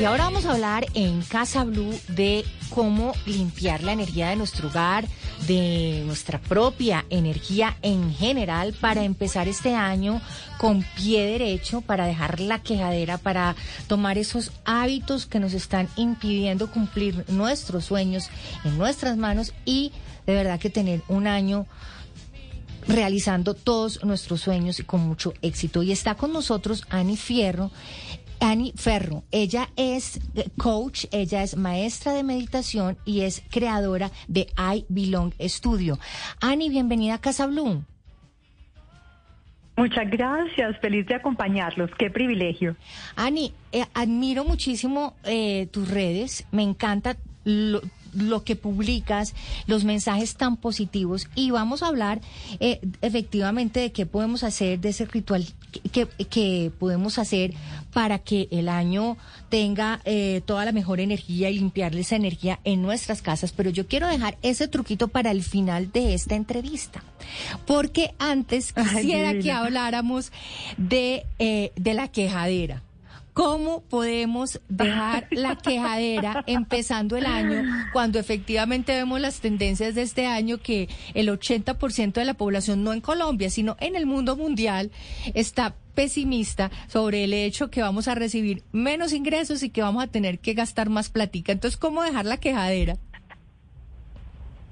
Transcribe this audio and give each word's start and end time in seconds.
Y 0.00 0.04
ahora 0.06 0.24
vamos 0.24 0.46
a 0.46 0.52
hablar 0.52 0.86
en 0.94 1.20
Casa 1.20 1.62
Blue 1.62 1.94
de 2.08 2.42
cómo 2.70 3.12
limpiar 3.26 3.82
la 3.82 3.92
energía 3.92 4.30
de 4.30 4.36
nuestro 4.36 4.68
hogar, 4.68 5.06
de 5.46 6.04
nuestra 6.06 6.40
propia 6.40 7.04
energía 7.10 7.76
en 7.82 8.10
general 8.14 8.72
para 8.80 9.04
empezar 9.04 9.46
este 9.46 9.74
año 9.74 10.22
con 10.56 10.86
pie 10.96 11.26
derecho, 11.26 11.82
para 11.82 12.06
dejar 12.06 12.40
la 12.40 12.62
quejadera, 12.62 13.18
para 13.18 13.54
tomar 13.88 14.16
esos 14.16 14.52
hábitos 14.64 15.26
que 15.26 15.38
nos 15.38 15.52
están 15.52 15.86
impidiendo 15.96 16.70
cumplir 16.70 17.26
nuestros 17.28 17.84
sueños 17.84 18.30
en 18.64 18.78
nuestras 18.78 19.18
manos 19.18 19.52
y 19.66 19.92
de 20.24 20.32
verdad 20.32 20.58
que 20.58 20.70
tener 20.70 21.02
un 21.08 21.26
año 21.26 21.66
realizando 22.86 23.54
todos 23.54 24.02
nuestros 24.04 24.40
sueños 24.40 24.80
y 24.80 24.84
con 24.84 25.00
mucho 25.00 25.34
éxito. 25.42 25.82
Y 25.82 25.92
está 25.92 26.14
con 26.14 26.32
nosotros 26.32 26.84
Ani 26.90 27.16
Fierro. 27.16 27.70
Ani 28.40 28.72
Ferro, 28.74 29.22
ella 29.30 29.68
es 29.76 30.18
eh, 30.34 30.48
coach, 30.56 31.04
ella 31.12 31.42
es 31.42 31.56
maestra 31.56 32.12
de 32.12 32.22
meditación 32.22 32.96
y 33.04 33.20
es 33.22 33.42
creadora 33.50 34.10
de 34.28 34.46
I 34.58 34.84
Belong 34.88 35.32
Studio. 35.40 35.98
Ani, 36.40 36.70
bienvenida 36.70 37.14
a 37.14 37.20
Casa 37.20 37.46
Blue. 37.46 37.84
Muchas 39.76 40.10
gracias, 40.10 40.78
feliz 40.80 41.06
de 41.06 41.14
acompañarlos, 41.14 41.90
qué 41.98 42.10
privilegio. 42.10 42.76
Ani, 43.16 43.54
eh, 43.72 43.84
admiro 43.94 44.44
muchísimo 44.44 45.14
eh, 45.24 45.68
tus 45.70 45.88
redes, 45.88 46.46
me 46.50 46.62
encanta 46.62 47.16
lo, 47.44 47.80
lo 48.12 48.44
que 48.44 48.56
publicas, 48.56 49.34
los 49.66 49.84
mensajes 49.84 50.34
tan 50.36 50.56
positivos 50.56 51.28
y 51.34 51.50
vamos 51.50 51.82
a 51.82 51.88
hablar 51.88 52.20
eh, 52.60 52.80
efectivamente 53.02 53.80
de 53.80 53.92
qué 53.92 54.06
podemos 54.06 54.44
hacer, 54.44 54.80
de 54.80 54.90
ese 54.90 55.04
ritual 55.04 55.46
que, 55.92 56.06
que 56.06 56.72
podemos 56.78 57.18
hacer 57.18 57.54
para 57.92 58.18
que 58.18 58.48
el 58.50 58.68
año 58.68 59.16
tenga 59.48 60.00
eh, 60.04 60.42
toda 60.44 60.64
la 60.64 60.72
mejor 60.72 61.00
energía 61.00 61.50
y 61.50 61.58
limpiarle 61.58 62.00
esa 62.00 62.16
energía 62.16 62.60
en 62.64 62.82
nuestras 62.82 63.22
casas. 63.22 63.52
Pero 63.52 63.70
yo 63.70 63.86
quiero 63.86 64.06
dejar 64.08 64.38
ese 64.42 64.68
truquito 64.68 65.08
para 65.08 65.30
el 65.30 65.42
final 65.42 65.90
de 65.92 66.14
esta 66.14 66.34
entrevista, 66.34 67.02
porque 67.66 68.14
antes 68.18 68.72
quisiera 68.72 69.38
que 69.38 69.52
habláramos 69.52 70.32
de, 70.76 71.24
eh, 71.38 71.72
de 71.76 71.94
la 71.94 72.08
quejadera. 72.08 72.82
¿Cómo 73.40 73.80
podemos 73.80 74.60
dejar 74.68 75.26
la 75.30 75.56
quejadera 75.56 76.44
empezando 76.46 77.16
el 77.16 77.24
año 77.24 77.62
cuando 77.90 78.18
efectivamente 78.18 78.92
vemos 78.92 79.18
las 79.18 79.40
tendencias 79.40 79.94
de 79.94 80.02
este 80.02 80.26
año 80.26 80.58
que 80.58 80.90
el 81.14 81.30
80% 81.30 82.12
de 82.12 82.26
la 82.26 82.34
población, 82.34 82.84
no 82.84 82.92
en 82.92 83.00
Colombia, 83.00 83.48
sino 83.48 83.78
en 83.80 83.96
el 83.96 84.04
mundo 84.04 84.36
mundial, 84.36 84.90
está 85.32 85.74
pesimista 85.94 86.70
sobre 86.86 87.24
el 87.24 87.32
hecho 87.32 87.70
que 87.70 87.80
vamos 87.80 88.08
a 88.08 88.14
recibir 88.14 88.62
menos 88.72 89.14
ingresos 89.14 89.62
y 89.62 89.70
que 89.70 89.80
vamos 89.80 90.04
a 90.04 90.08
tener 90.08 90.38
que 90.38 90.52
gastar 90.52 90.90
más 90.90 91.08
platica? 91.08 91.52
Entonces, 91.52 91.78
¿cómo 91.80 92.02
dejar 92.02 92.26
la 92.26 92.36
quejadera? 92.36 92.98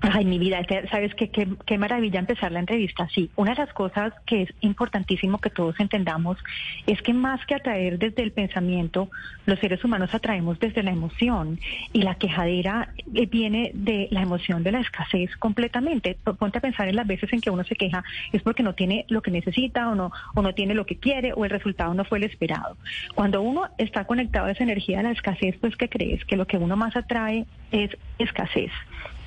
Ay, 0.01 0.25
mi 0.25 0.39
vida, 0.39 0.61
sabes 0.93 1.13
qué, 1.17 1.29
qué, 1.29 1.79
maravilla 1.79 2.21
empezar 2.21 2.53
la 2.53 2.61
entrevista. 2.61 3.09
Sí, 3.13 3.31
una 3.35 3.51
de 3.55 3.65
las 3.65 3.73
cosas 3.73 4.13
que 4.27 4.43
es 4.43 4.55
importantísimo 4.61 5.39
que 5.39 5.51
todos 5.51 5.75
entendamos 5.81 6.39
es 6.87 7.03
que 7.03 7.13
más 7.13 7.45
que 7.47 7.57
atraer 7.57 7.99
desde 7.99 8.23
el 8.23 8.31
pensamiento, 8.31 9.11
los 9.45 9.59
seres 9.59 9.83
humanos 9.85 10.15
atraemos 10.15 10.61
desde 10.61 10.85
la 10.85 10.93
emoción 10.93 11.59
y 11.93 12.03
la 12.03 12.15
quejadera 12.15 12.93
eh, 13.13 13.27
viene 13.27 13.73
de 13.75 14.07
la 14.13 14.23
emoción 14.23 14.63
de 14.63 14.71
la 14.71 14.81
escasez 14.81 15.35
completamente. 15.37 16.17
Ponte 16.39 16.59
a 16.59 16.61
pensar 16.63 16.87
en 16.87 16.95
las 16.95 17.07
veces 17.07 17.33
en 17.33 17.41
que 17.41 17.51
uno 17.51 17.65
se 17.65 17.75
queja 17.75 18.05
es 18.33 18.43
porque 18.43 18.63
no 18.63 18.75
tiene 18.75 19.05
lo 19.09 19.21
que 19.21 19.33
necesita 19.33 19.89
o 19.89 19.97
no, 19.97 20.13
o 20.37 20.43
no 20.43 20.55
tiene 20.55 20.75
lo 20.75 20.87
que 20.87 20.97
quiere 20.97 21.33
o 21.33 21.45
el 21.45 21.51
resultado 21.51 21.93
no 21.95 22.05
fue 22.05 22.19
el 22.19 22.25
esperado. 22.25 22.77
Cuando 23.17 23.43
uno 23.43 23.67
está 23.79 24.05
conectado 24.05 24.47
a 24.47 24.53
esa 24.53 24.63
energía 24.63 24.99
de 24.99 25.03
la 25.05 25.11
escasez, 25.11 25.57
pues 25.61 25.75
¿qué 25.77 25.89
crees? 25.89 26.25
Que 26.25 26.37
lo 26.37 26.47
que 26.47 26.57
uno 26.57 26.77
más 26.77 26.95
atrae 26.95 27.47
es 27.73 27.91
escasez. 28.21 28.71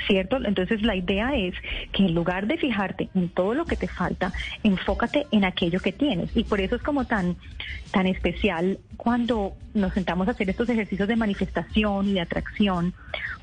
¿Cierto? 0.07 0.38
Entonces 0.44 0.81
la 0.81 0.95
idea 0.95 1.35
es 1.35 1.53
que 1.91 2.03
en 2.03 2.13
lugar 2.13 2.47
de 2.47 2.57
fijarte 2.57 3.09
en 3.16 3.29
todo 3.29 3.53
lo 3.53 3.66
que 3.66 3.75
te 3.75 3.88
falta, 3.88 4.34
enfócate 4.63 5.28
en 5.31 5.45
aquello 5.45 5.79
que 5.79 5.91
tienes. 5.91 6.35
Y 6.35 6.44
por 6.44 6.62
eso 6.62 6.75
es 6.75 6.81
como 6.81 7.06
tan, 7.06 7.35
tan 7.91 8.07
especial 8.07 8.79
cuando 8.97 9.53
nos 9.73 9.94
sentamos 9.94 10.28
a 10.28 10.31
hacer 10.31 10.50
estos 10.50 10.69
ejercicios 10.69 11.07
de 11.07 11.16
manifestación 11.16 12.09
y 12.09 12.13
de 12.13 12.22
atracción, 12.22 12.94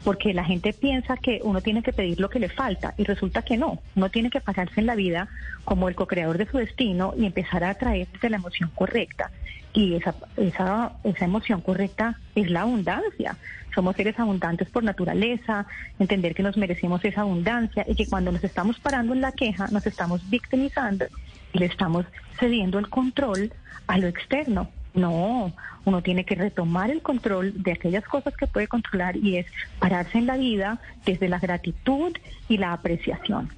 porque 0.05 0.33
la 0.33 0.45
gente 0.45 0.73
piensa 0.73 1.17
que 1.17 1.41
uno 1.43 1.61
tiene 1.61 1.83
que 1.83 1.93
pedir 1.93 2.21
lo 2.21 2.31
que 2.31 2.39
le 2.39 2.49
falta 2.49 2.95
y 2.97 3.05
resulta 3.05 3.43
que 3.43 3.57
no. 3.57 3.81
Uno 3.97 4.11
tiene 4.11 4.31
que 4.31 4.41
pasarse 4.41 4.81
en 4.81 4.87
la 4.87 4.95
vida 4.95 5.29
como 5.65 5.89
el 5.89 5.95
co-creador 5.95 6.39
de 6.39 6.47
su 6.47 6.59
destino 6.59 7.15
y 7.17 7.27
empezar 7.27 7.65
a 7.65 7.71
atraer 7.71 8.09
desde 8.13 8.31
la 8.31 8.37
emoción 8.37 8.71
correcta. 8.75 9.31
Y 9.79 9.95
esa, 9.95 10.13
esa, 10.37 10.93
esa 11.05 11.25
emoción 11.25 11.61
correcta 11.61 12.19
es 12.35 12.51
la 12.51 12.63
abundancia 12.63 13.37
somos 13.79 13.95
seres 13.95 14.19
abundantes 14.19 14.69
por 14.71 14.83
naturaleza, 14.83 15.65
entender 16.01 16.35
que 16.35 16.43
nos 16.43 16.57
merecemos 16.57 17.05
esa 17.05 17.21
abundancia 17.21 17.85
y 17.87 17.95
que 17.95 18.07
cuando 18.07 18.33
nos 18.33 18.43
estamos 18.43 18.81
parando 18.81 19.13
en 19.13 19.21
la 19.21 19.31
queja 19.31 19.69
nos 19.69 19.87
estamos 19.87 20.29
victimizando 20.29 21.07
y 21.53 21.61
le 21.61 21.67
estamos 21.67 22.05
cediendo 22.41 22.81
el 22.81 22.89
control 22.89 23.53
a 23.87 23.99
lo 23.99 24.09
externo. 24.09 24.69
No, 24.95 25.53
uno 25.85 26.03
tiene 26.03 26.25
que 26.25 26.35
retomar 26.35 26.91
el 26.91 27.03
control 27.03 27.63
de 27.63 27.71
aquellas 27.71 28.03
cosas 28.05 28.37
que 28.37 28.49
puede 28.49 28.67
controlar 28.67 29.17
y 29.17 29.37
es 29.37 29.47
pararse 29.79 30.19
en 30.19 30.27
la 30.27 30.37
vida 30.37 30.81
desde 31.07 31.29
la 31.29 31.39
gratitud 31.39 32.17
y 32.49 32.57
la 32.57 32.73
apreciación. 32.73 33.49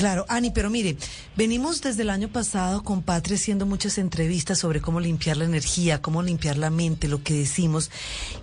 Claro, 0.00 0.24
Ani, 0.30 0.50
pero 0.50 0.70
mire, 0.70 0.96
venimos 1.36 1.82
desde 1.82 2.00
el 2.00 2.08
año 2.08 2.28
pasado 2.28 2.82
con 2.82 3.02
Patria 3.02 3.36
haciendo 3.36 3.66
muchas 3.66 3.98
entrevistas 3.98 4.58
sobre 4.58 4.80
cómo 4.80 4.98
limpiar 4.98 5.36
la 5.36 5.44
energía, 5.44 6.00
cómo 6.00 6.22
limpiar 6.22 6.56
la 6.56 6.70
mente, 6.70 7.06
lo 7.06 7.22
que 7.22 7.34
decimos. 7.34 7.90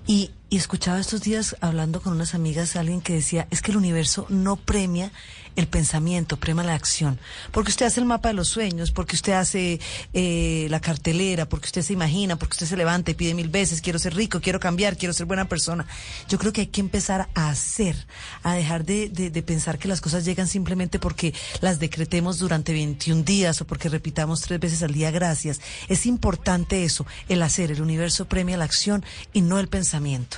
Y, 0.05 0.29
y 0.49 0.57
escuchaba 0.57 0.99
estos 0.99 1.21
días 1.21 1.57
hablando 1.59 2.01
con 2.01 2.13
unas 2.13 2.33
amigas 2.33 2.75
alguien 2.75 3.01
que 3.01 3.13
decía, 3.13 3.47
es 3.51 3.61
que 3.61 3.71
el 3.71 3.77
universo 3.77 4.25
no 4.29 4.55
premia 4.55 5.11
el 5.57 5.67
pensamiento, 5.67 6.37
premia 6.37 6.63
la 6.63 6.75
acción. 6.75 7.19
Porque 7.51 7.71
usted 7.71 7.87
hace 7.87 7.99
el 7.99 8.05
mapa 8.05 8.29
de 8.29 8.35
los 8.35 8.47
sueños, 8.47 8.91
porque 8.91 9.15
usted 9.15 9.33
hace 9.33 9.79
eh, 10.13 10.67
la 10.69 10.79
cartelera, 10.79 11.49
porque 11.49 11.65
usted 11.65 11.81
se 11.81 11.93
imagina, 11.93 12.37
porque 12.37 12.53
usted 12.53 12.67
se 12.67 12.77
levanta 12.77 13.11
y 13.11 13.15
pide 13.15 13.33
mil 13.33 13.49
veces, 13.49 13.81
quiero 13.81 13.99
ser 13.99 14.15
rico, 14.15 14.39
quiero 14.39 14.59
cambiar, 14.59 14.97
quiero 14.97 15.13
ser 15.13 15.25
buena 15.25 15.49
persona. 15.49 15.85
Yo 16.29 16.37
creo 16.37 16.53
que 16.53 16.61
hay 16.61 16.67
que 16.67 16.79
empezar 16.79 17.27
a 17.33 17.49
hacer, 17.49 18.07
a 18.43 18.53
dejar 18.53 18.85
de, 18.85 19.09
de, 19.09 19.31
de 19.31 19.41
pensar 19.41 19.79
que 19.79 19.87
las 19.87 19.99
cosas 19.99 20.23
llegan 20.23 20.47
simplemente 20.47 20.99
porque 20.99 21.33
las 21.59 21.79
decretemos 21.79 22.37
durante 22.37 22.71
21 22.71 23.23
días 23.23 23.59
o 23.59 23.67
porque 23.67 23.89
repitamos 23.89 24.41
tres 24.41 24.59
veces 24.59 24.83
al 24.83 24.93
día 24.93 25.11
gracias. 25.11 25.59
Es 25.89 26.05
importante 26.05 26.83
eso, 26.83 27.05
el 27.27 27.41
hacer. 27.41 27.71
El 27.71 27.81
universo 27.81 28.25
premia 28.25 28.57
la 28.57 28.65
acción 28.65 29.03
y 29.33 29.41
no 29.41 29.59
el 29.59 29.67
pensamiento. 29.67 30.36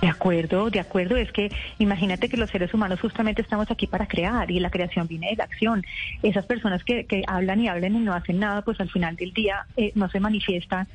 De 0.00 0.08
acuerdo, 0.08 0.70
de 0.70 0.80
acuerdo. 0.80 1.16
Es 1.16 1.30
que 1.32 1.50
imagínate 1.78 2.28
que 2.28 2.36
los 2.36 2.50
seres 2.50 2.72
humanos 2.72 3.00
justamente 3.00 3.42
estamos 3.42 3.70
aquí 3.70 3.86
para 3.86 4.06
crear 4.06 4.50
y 4.50 4.58
la 4.58 4.70
creación 4.70 5.06
viene 5.06 5.28
de 5.30 5.36
la 5.36 5.44
acción. 5.44 5.84
Esas 6.22 6.46
personas 6.46 6.84
que, 6.84 7.04
que 7.04 7.22
hablan 7.26 7.60
y 7.60 7.68
hablan 7.68 7.96
y 7.96 7.98
no 7.98 8.14
hacen 8.14 8.38
nada, 8.38 8.62
pues 8.62 8.80
al 8.80 8.90
final 8.90 9.16
del 9.16 9.32
día 9.32 9.66
eh, 9.76 9.92
no 9.94 10.08
se 10.08 10.20
manifiestan 10.20 10.86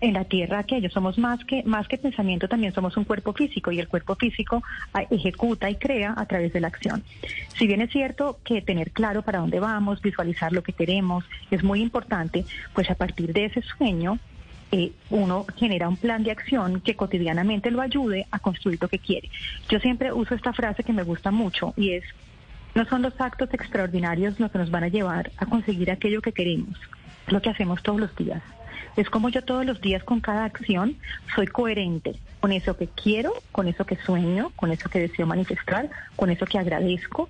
en 0.00 0.14
la 0.14 0.24
tierra 0.24 0.64
que 0.64 0.76
ellos 0.76 0.92
somos 0.92 1.18
más 1.18 1.42
que 1.44 1.62
más 1.62 1.88
que 1.88 1.96
pensamiento 1.96 2.48
también 2.48 2.74
somos 2.74 2.96
un 2.96 3.04
cuerpo 3.04 3.32
físico 3.32 3.70
y 3.72 3.78
el 3.78 3.88
cuerpo 3.88 4.16
físico 4.16 4.62
ah, 4.92 5.04
ejecuta 5.10 5.70
y 5.70 5.76
crea 5.76 6.14
a 6.16 6.26
través 6.26 6.52
de 6.52 6.60
la 6.60 6.68
acción. 6.68 7.02
Si 7.56 7.66
bien 7.66 7.80
es 7.80 7.90
cierto 7.90 8.38
que 8.44 8.60
tener 8.60 8.90
claro 8.90 9.22
para 9.22 9.38
dónde 9.38 9.60
vamos, 9.60 10.02
visualizar 10.02 10.52
lo 10.52 10.62
que 10.62 10.72
queremos 10.72 11.24
es 11.50 11.62
muy 11.62 11.80
importante, 11.80 12.44
pues 12.74 12.90
a 12.90 12.94
partir 12.94 13.32
de 13.32 13.46
ese 13.46 13.62
sueño 13.62 14.18
eh, 14.74 14.92
uno 15.10 15.46
genera 15.56 15.88
un 15.88 15.96
plan 15.96 16.24
de 16.24 16.32
acción 16.32 16.80
que 16.80 16.96
cotidianamente 16.96 17.70
lo 17.70 17.80
ayude 17.80 18.26
a 18.32 18.40
construir 18.40 18.78
lo 18.80 18.88
que 18.88 18.98
quiere. 18.98 19.30
Yo 19.68 19.78
siempre 19.78 20.12
uso 20.12 20.34
esta 20.34 20.52
frase 20.52 20.82
que 20.82 20.92
me 20.92 21.04
gusta 21.04 21.30
mucho 21.30 21.72
y 21.76 21.92
es, 21.92 22.04
no 22.74 22.84
son 22.86 23.02
los 23.02 23.20
actos 23.20 23.54
extraordinarios 23.54 24.40
los 24.40 24.50
que 24.50 24.58
nos 24.58 24.70
van 24.70 24.84
a 24.84 24.88
llevar 24.88 25.30
a 25.36 25.46
conseguir 25.46 25.90
aquello 25.90 26.20
que 26.20 26.32
queremos, 26.32 26.76
lo 27.28 27.40
que 27.40 27.50
hacemos 27.50 27.82
todos 27.84 28.00
los 28.00 28.16
días. 28.16 28.42
Es 28.96 29.08
como 29.10 29.28
yo 29.28 29.42
todos 29.44 29.64
los 29.64 29.80
días 29.80 30.02
con 30.02 30.20
cada 30.20 30.44
acción 30.44 30.96
soy 31.34 31.46
coherente 31.46 32.14
con 32.40 32.52
eso 32.52 32.76
que 32.76 32.88
quiero, 32.88 33.32
con 33.52 33.68
eso 33.68 33.86
que 33.86 33.96
sueño, 33.96 34.50
con 34.56 34.70
eso 34.70 34.90
que 34.90 35.00
deseo 35.00 35.26
manifestar, 35.26 35.88
con 36.16 36.30
eso 36.30 36.46
que 36.46 36.58
agradezco 36.58 37.28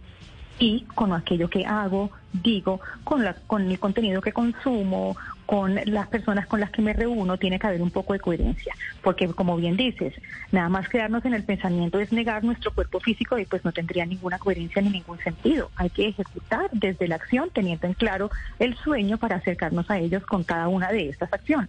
y 0.59 0.87
con 0.95 1.13
aquello 1.13 1.49
que 1.49 1.65
hago 1.67 2.11
digo, 2.43 2.81
con, 3.05 3.25
la, 3.25 3.35
con 3.35 3.71
el 3.71 3.79
contenido 3.79 4.21
que 4.21 4.33
consumo, 4.33 5.17
con 5.47 5.79
las 5.85 6.09
personas 6.09 6.47
con 6.47 6.61
las 6.61 6.71
que 6.71 6.83
me 6.83 6.93
reúno, 6.93 7.39
tiene 7.39 7.59
que 7.59 7.67
haber 7.67 7.83
un 7.83 7.91
poco 7.91 8.13
de 8.13 8.21
coherencia. 8.21 8.75
Porque, 9.03 9.27
como 9.29 9.57
bien 9.57 9.77
dices, 9.77 10.15
nada 10.53 10.69
más 10.69 10.89
quedarnos 10.89 11.25
en 11.25 11.35
el 11.35 11.45
pensamiento 11.45 11.99
es 11.99 12.13
negar 12.13 12.45
nuestro 12.45 12.73
cuerpo 12.73 13.01
físico 13.01 13.39
y 13.39 13.45
pues 13.45 13.65
no 13.65 13.73
tendría 13.73 14.07
ninguna 14.07 14.39
coherencia 14.39 14.81
ni 14.83 14.91
ningún 14.91 15.19
sentido. 15.19 15.71
Hay 15.77 15.91
que 15.91 16.09
ejecutar 16.09 16.71
desde 16.73 17.09
la 17.09 17.17
acción, 17.17 17.51
teniendo 17.53 17.87
en 17.87 17.95
claro 17.95 18.31
el 18.59 18.77
sueño 18.77 19.19
para 19.19 19.37
acercarnos 19.37 19.91
a 19.91 19.99
ellos 19.99 20.25
con 20.25 20.45
cada 20.45 20.69
una 20.69 20.91
de 20.91 21.09
estas 21.11 21.33
acciones. 21.33 21.69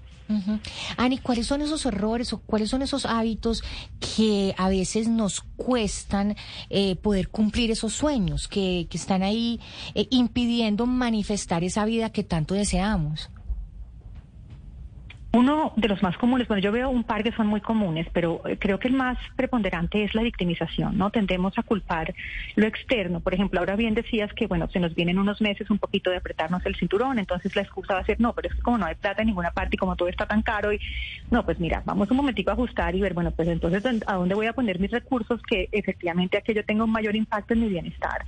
Ani, 0.98 1.19
¿cuáles 1.19 1.45
son 1.45 1.62
esos 1.62 1.86
errores 1.86 2.33
o 2.33 2.39
cuáles 2.39 2.69
son 2.69 2.81
esos 2.81 3.06
hábitos 3.06 3.63
que 4.00 4.56
a 4.57 4.69
veces 4.69 5.07
nos 5.07 5.42
cuestan 5.56 6.36
eh, 6.69 6.95
poder 6.95 7.30
cumplir 7.30 7.69
esos 7.69 7.94
sueños, 7.94 8.48
que, 8.48 8.88
que 8.89 8.98
están 8.98 9.22
ahí 9.22 9.60
eh, 9.94 10.07
impidiendo 10.10 10.88
manifestar 10.88 11.63
esa 11.63 11.86
vida 11.86 12.12
que 12.12 12.24
tanto 12.24 12.56
deseamos? 12.56 13.30
Uno 15.35 15.73
de 15.75 15.89
los 15.89 16.01
más 16.01 16.17
comunes, 16.17 16.47
bueno, 16.47 16.63
yo 16.63 16.71
veo 16.71 16.89
un 16.89 17.03
par 17.03 17.21
que 17.21 17.33
son 17.33 17.47
muy 17.47 17.59
comunes, 17.59 18.07
pero 18.13 18.41
eh, 18.47 18.57
creo 18.57 18.79
que 18.79 18.87
el 18.87 18.93
más 18.93 19.17
preponderante 19.35 20.01
es 20.01 20.15
la 20.15 20.21
victimización, 20.21 20.97
¿no? 20.97 21.09
Tendemos 21.09 21.57
a 21.57 21.63
culpar 21.63 22.15
lo 22.55 22.65
externo. 22.65 23.19
Por 23.19 23.33
ejemplo, 23.33 23.59
ahora 23.59 23.75
bien 23.75 23.95
decías 23.95 24.31
que, 24.31 24.47
bueno, 24.47 24.69
se 24.69 24.79
nos 24.79 24.95
vienen 24.95 25.19
unos 25.19 25.41
meses 25.41 25.69
un 25.69 25.77
poquito 25.77 26.09
de 26.09 26.15
apretarnos 26.15 26.65
el 26.65 26.77
cinturón, 26.77 27.19
entonces 27.19 27.53
la 27.53 27.63
excusa 27.63 27.95
va 27.95 27.99
a 27.99 28.05
ser, 28.05 28.17
no, 28.17 28.31
pero 28.31 28.47
es 28.47 28.55
que 28.55 28.61
como 28.61 28.77
no 28.77 28.85
hay 28.85 28.95
plata 28.95 29.23
en 29.23 29.27
ninguna 29.27 29.51
parte 29.51 29.75
y 29.75 29.77
como 29.77 29.97
todo 29.97 30.07
está 30.07 30.25
tan 30.25 30.41
caro, 30.41 30.71
y 30.71 30.79
no, 31.29 31.43
pues 31.43 31.59
mira, 31.59 31.83
vamos 31.83 32.09
un 32.09 32.15
momentico 32.15 32.51
a 32.51 32.53
ajustar 32.53 32.95
y 32.95 33.01
ver, 33.01 33.13
bueno, 33.13 33.31
pues 33.31 33.49
entonces, 33.49 33.83
¿a 34.07 34.13
dónde 34.13 34.35
voy 34.35 34.45
a 34.45 34.53
poner 34.53 34.79
mis 34.79 34.91
recursos 34.91 35.41
que 35.41 35.67
efectivamente 35.73 36.38
aquello 36.38 36.63
tenga 36.63 36.85
un 36.85 36.91
mayor 36.91 37.13
impacto 37.13 37.53
en 37.53 37.59
mi 37.59 37.67
bienestar? 37.67 38.23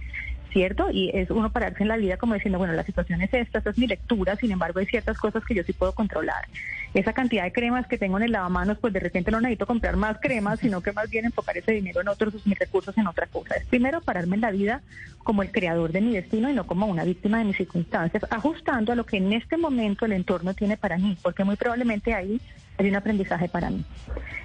¿Cierto? 0.51 0.89
Y 0.91 1.11
es 1.13 1.29
uno 1.29 1.51
pararse 1.51 1.83
en 1.83 1.89
la 1.89 1.97
vida 1.97 2.17
como 2.17 2.33
diciendo, 2.33 2.57
bueno, 2.57 2.73
la 2.73 2.83
situación 2.83 3.21
es 3.21 3.33
esta, 3.33 3.59
esta 3.59 3.69
es 3.69 3.77
mi 3.77 3.87
lectura, 3.87 4.35
sin 4.35 4.51
embargo 4.51 4.79
hay 4.79 4.85
ciertas 4.85 5.17
cosas 5.17 5.43
que 5.45 5.55
yo 5.55 5.63
sí 5.63 5.73
puedo 5.73 5.93
controlar. 5.93 6.47
Esa 6.93 7.13
cantidad 7.13 7.43
de 7.43 7.51
cremas 7.51 7.85
que 7.87 7.97
tengo 7.97 8.17
en 8.17 8.23
el 8.23 8.31
lavamanos, 8.31 8.77
pues 8.79 8.93
de 8.93 8.99
repente 8.99 9.29
no 9.29 9.41
necesito 9.41 9.65
comprar 9.67 9.97
más 9.97 10.17
cremas, 10.19 10.59
sino 10.59 10.81
que 10.81 10.93
más 10.93 11.09
bien 11.09 11.25
enfocar 11.25 11.57
ese 11.57 11.73
dinero 11.73 12.01
en 12.01 12.07
otros, 12.07 12.33
mis 12.45 12.57
recursos 12.57 12.97
en 12.97 13.07
otra 13.07 13.27
cosa. 13.27 13.55
Es 13.55 13.65
primero 13.65 14.01
pararme 14.01 14.35
en 14.35 14.41
la 14.41 14.51
vida 14.51 14.81
como 15.23 15.43
el 15.43 15.51
creador 15.51 15.91
de 15.91 16.01
mi 16.01 16.13
destino 16.13 16.49
y 16.49 16.53
no 16.53 16.65
como 16.65 16.85
una 16.85 17.03
víctima 17.03 17.39
de 17.39 17.43
mis 17.43 17.57
circunstancias, 17.57 18.25
ajustando 18.29 18.93
a 18.93 18.95
lo 18.95 19.05
que 19.05 19.17
en 19.17 19.33
este 19.33 19.57
momento 19.57 20.05
el 20.05 20.13
entorno 20.13 20.53
tiene 20.53 20.77
para 20.77 20.97
mí, 20.97 21.17
porque 21.21 21.43
muy 21.43 21.57
probablemente 21.57 22.13
ahí 22.13 22.39
hay 22.77 22.87
un 22.87 22.95
aprendizaje 22.95 23.49
para 23.49 23.69
mí. 23.69 23.83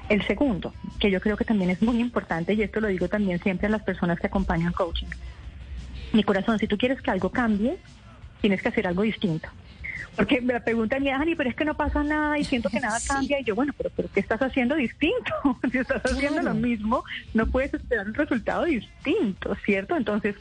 El 0.09 0.27
segundo, 0.27 0.75
que 0.99 1.11
yo 1.11 1.21
creo 1.21 1.37
que 1.37 1.45
también 1.45 1.71
es 1.71 1.81
muy 1.83 2.01
importante, 2.01 2.55
y 2.55 2.63
esto 2.63 2.81
lo 2.81 2.89
digo 2.89 3.09
también 3.09 3.41
siempre 3.41 3.69
a 3.69 3.71
las 3.71 3.83
personas 3.83 4.19
que 4.19 4.27
acompañan 4.27 4.73
coaching, 4.73 5.07
mi 6.13 6.23
corazón, 6.23 6.59
si 6.59 6.67
tú 6.67 6.77
quieres 6.77 7.01
que 7.01 7.11
algo 7.11 7.31
cambie, 7.31 7.79
tienes 8.41 8.63
que 8.63 8.69
hacer 8.69 8.87
algo 8.87 9.03
distinto. 9.03 9.49
Porque 10.17 10.43
me 10.43 10.61
preguntan, 10.61 11.07
Ani, 11.09 11.35
pero 11.35 11.49
es 11.49 11.57
que 11.57 11.65
no 11.65 11.75
pasa 11.75 12.03
nada 12.03 12.39
y 12.39 12.45
siento 12.45 12.69
que 12.69 12.81
nada 12.81 12.99
cambia. 13.09 13.41
Y 13.41 13.45
yo, 13.45 13.55
bueno, 13.55 13.73
pero, 13.77 13.91
pero 13.97 14.11
¿qué 14.13 14.21
estás 14.21 14.43
haciendo 14.43 14.75
distinto? 14.75 15.33
si 15.73 15.79
estás 15.79 16.03
haciendo 16.05 16.43
lo 16.43 16.53
mismo, 16.53 17.03
no 17.33 17.47
puedes 17.47 17.73
esperar 17.73 18.07
un 18.07 18.15
resultado 18.15 18.65
distinto, 18.65 19.55
¿cierto? 19.65 19.97
Entonces, 19.97 20.37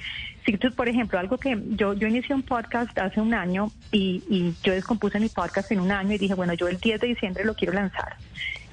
si 0.45 0.57
tú, 0.57 0.73
por 0.73 0.89
ejemplo, 0.89 1.19
algo 1.19 1.37
que 1.37 1.57
yo, 1.69 1.93
yo 1.93 2.07
inicié 2.07 2.35
un 2.35 2.43
podcast 2.43 2.97
hace 2.97 3.21
un 3.21 3.33
año 3.33 3.71
y, 3.93 4.23
y 4.29 4.53
yo 4.61 4.73
descompuse 4.73 5.19
mi 5.21 5.29
podcast 5.29 5.71
en 5.71 5.79
un 5.79 5.91
año 5.91 6.15
y 6.15 6.17
dije, 6.17 6.33
bueno, 6.33 6.53
yo 6.53 6.67
el 6.67 6.77
10 6.77 6.99
de 6.99 7.07
diciembre 7.07 7.45
lo 7.45 7.55
quiero 7.55 7.73
lanzar. 7.73 8.17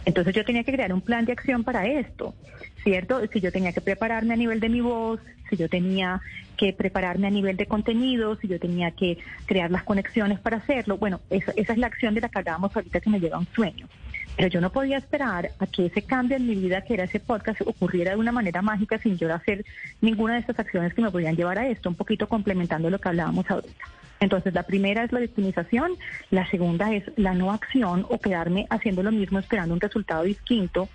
Entonces 0.08 0.34
yo 0.34 0.42
tenía 0.42 0.64
que 0.64 0.72
crear 0.72 0.90
un 0.94 1.02
plan 1.02 1.26
de 1.26 1.32
acción 1.32 1.64
para 1.64 1.86
esto, 1.86 2.34
¿cierto? 2.82 3.20
Si 3.30 3.40
yo 3.40 3.52
tenía 3.52 3.74
que 3.74 3.82
prepararme 3.82 4.32
a 4.32 4.38
nivel 4.38 4.58
de 4.58 4.70
mi 4.70 4.80
voz, 4.80 5.20
si 5.50 5.56
yo 5.58 5.68
tenía 5.68 6.22
que 6.56 6.72
prepararme 6.72 7.26
a 7.26 7.30
nivel 7.30 7.58
de 7.58 7.66
contenido, 7.66 8.34
si 8.36 8.48
yo 8.48 8.58
tenía 8.58 8.90
que 8.92 9.18
crear 9.44 9.70
las 9.70 9.82
conexiones 9.82 10.38
para 10.38 10.56
hacerlo, 10.56 10.96
bueno, 10.96 11.20
esa, 11.28 11.52
esa 11.56 11.74
es 11.74 11.78
la 11.78 11.88
acción 11.88 12.14
de 12.14 12.22
la 12.22 12.30
que 12.30 12.38
hablábamos 12.38 12.74
ahorita 12.74 13.00
que 13.00 13.10
me 13.10 13.20
lleva 13.20 13.38
un 13.38 13.48
sueño. 13.54 13.86
Pero 14.34 14.48
yo 14.48 14.62
no 14.62 14.72
podía 14.72 14.96
esperar 14.96 15.50
a 15.58 15.66
que 15.66 15.84
ese 15.84 16.00
cambio 16.00 16.38
en 16.38 16.46
mi 16.46 16.54
vida, 16.54 16.80
que 16.80 16.94
era 16.94 17.04
ese 17.04 17.20
podcast, 17.20 17.60
ocurriera 17.60 18.12
de 18.12 18.16
una 18.16 18.32
manera 18.32 18.62
mágica 18.62 18.96
sin 18.96 19.18
yo 19.18 19.30
hacer 19.34 19.62
ninguna 20.00 20.34
de 20.34 20.40
estas 20.40 20.58
acciones 20.58 20.94
que 20.94 21.02
me 21.02 21.10
podían 21.10 21.36
llevar 21.36 21.58
a 21.58 21.68
esto, 21.68 21.90
un 21.90 21.96
poquito 21.96 22.26
complementando 22.26 22.88
lo 22.88 22.98
que 22.98 23.10
hablábamos 23.10 23.44
ahorita. 23.50 23.84
Entonces, 24.20 24.52
la 24.54 24.64
primera 24.64 25.04
es 25.04 25.12
la 25.12 25.20
victimización, 25.20 25.92
la 26.30 26.48
segunda 26.50 26.92
es 26.92 27.04
la 27.16 27.34
no 27.34 27.52
acción 27.52 28.04
o 28.08 28.18
quedarme 28.18 28.66
haciendo 28.70 29.02
lo 29.02 29.12
mismo 29.12 29.38
esperando 29.38 29.74
un 29.74 29.80
resultado 29.80 30.24
distinto. 30.24 30.88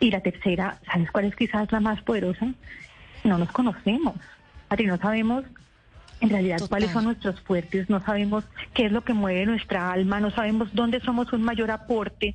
Y 0.00 0.10
la 0.10 0.20
tercera, 0.20 0.78
¿sabes 0.90 1.10
cuál 1.10 1.26
es 1.26 1.36
quizás 1.36 1.70
la 1.70 1.80
más 1.80 2.02
poderosa? 2.02 2.52
No 3.22 3.38
nos 3.38 3.52
conocemos. 3.52 4.16
Ari, 4.68 4.86
no 4.86 4.98
sabemos 4.98 5.44
en 6.20 6.28
realidad 6.28 6.60
cuáles 6.68 6.90
son 6.90 7.04
nuestros 7.04 7.40
fuertes, 7.40 7.88
no 7.88 8.00
sabemos 8.04 8.44
qué 8.74 8.86
es 8.86 8.92
lo 8.92 9.02
que 9.02 9.14
mueve 9.14 9.46
nuestra 9.46 9.90
alma, 9.90 10.20
no 10.20 10.30
sabemos 10.30 10.74
dónde 10.74 11.00
somos 11.00 11.32
un 11.32 11.42
mayor 11.42 11.70
aporte, 11.70 12.34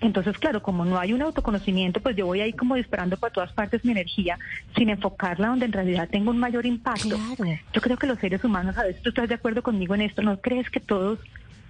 entonces, 0.00 0.38
claro, 0.38 0.62
como 0.62 0.84
no 0.84 0.98
hay 0.98 1.12
un 1.12 1.22
autoconocimiento, 1.22 2.00
pues 2.00 2.14
yo 2.14 2.26
voy 2.26 2.40
ahí 2.40 2.52
como 2.52 2.76
disparando 2.76 3.16
para 3.16 3.32
todas 3.32 3.52
partes 3.52 3.84
mi 3.84 3.90
energía 3.92 4.38
sin 4.76 4.90
enfocarla 4.90 5.48
donde 5.48 5.66
en 5.66 5.72
realidad 5.72 6.08
tengo 6.08 6.30
un 6.30 6.38
mayor 6.38 6.66
impacto. 6.66 7.16
Yo 7.72 7.80
creo 7.80 7.96
que 7.96 8.06
los 8.06 8.18
seres 8.18 8.44
humanos, 8.44 8.78
a 8.78 8.84
veces 8.84 9.02
tú 9.02 9.08
estás 9.08 9.28
de 9.28 9.34
acuerdo 9.34 9.62
conmigo 9.62 9.94
en 9.94 10.02
esto, 10.02 10.22
¿no 10.22 10.40
crees 10.40 10.70
que 10.70 10.78
todos, 10.78 11.18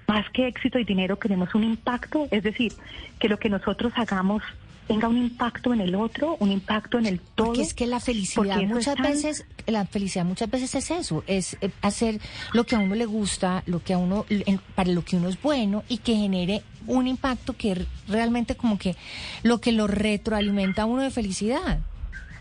más 0.07 0.29
que 0.31 0.47
éxito 0.47 0.79
y 0.79 0.85
dinero, 0.85 1.19
queremos 1.19 1.55
un 1.55 1.65
impacto? 1.65 2.29
Es 2.31 2.43
decir, 2.43 2.73
que 3.19 3.29
lo 3.29 3.39
que 3.39 3.49
nosotros 3.49 3.93
hagamos 3.97 4.43
tenga 4.89 5.07
un 5.07 5.19
impacto 5.19 5.73
en 5.75 5.83
el 5.83 5.95
otro, 5.95 6.37
un 6.41 6.51
impacto 6.51 6.99
en 6.99 7.07
el 7.07 7.21
todo. 7.21 7.49
Porque 7.49 7.63
es 7.63 7.75
que 7.75 7.87
la 7.87 8.01
felicidad 8.01 8.61
muchas 8.63 8.97
veces, 8.97 9.45
la 9.67 9.85
felicidad 9.85 10.25
muchas 10.25 10.51
veces 10.51 10.75
es 10.75 10.91
eso, 10.91 11.23
es 11.27 11.59
eh, 11.61 11.71
hacer 11.83 12.21
lo 12.55 12.65
que 12.65 12.75
a 12.75 12.79
uno 12.79 12.95
le 12.95 13.05
gusta, 13.05 13.63
lo 13.67 13.83
que 13.85 13.93
a 13.93 13.99
uno, 13.99 14.25
para 14.75 14.91
lo 14.91 15.05
que 15.05 15.17
uno 15.17 15.29
es 15.29 15.41
bueno 15.41 15.85
y 15.89 15.99
que 15.99 16.17
genere 16.17 16.63
un 16.87 17.07
impacto 17.07 17.55
que 17.55 17.87
realmente 18.09 18.57
como 18.57 18.79
que 18.79 18.97
lo 19.43 19.61
que 19.61 19.73
lo 19.73 19.87
retroalimenta 19.87 20.83
a 20.83 20.87
uno 20.87 21.03
de 21.03 21.11
felicidad 21.11 21.81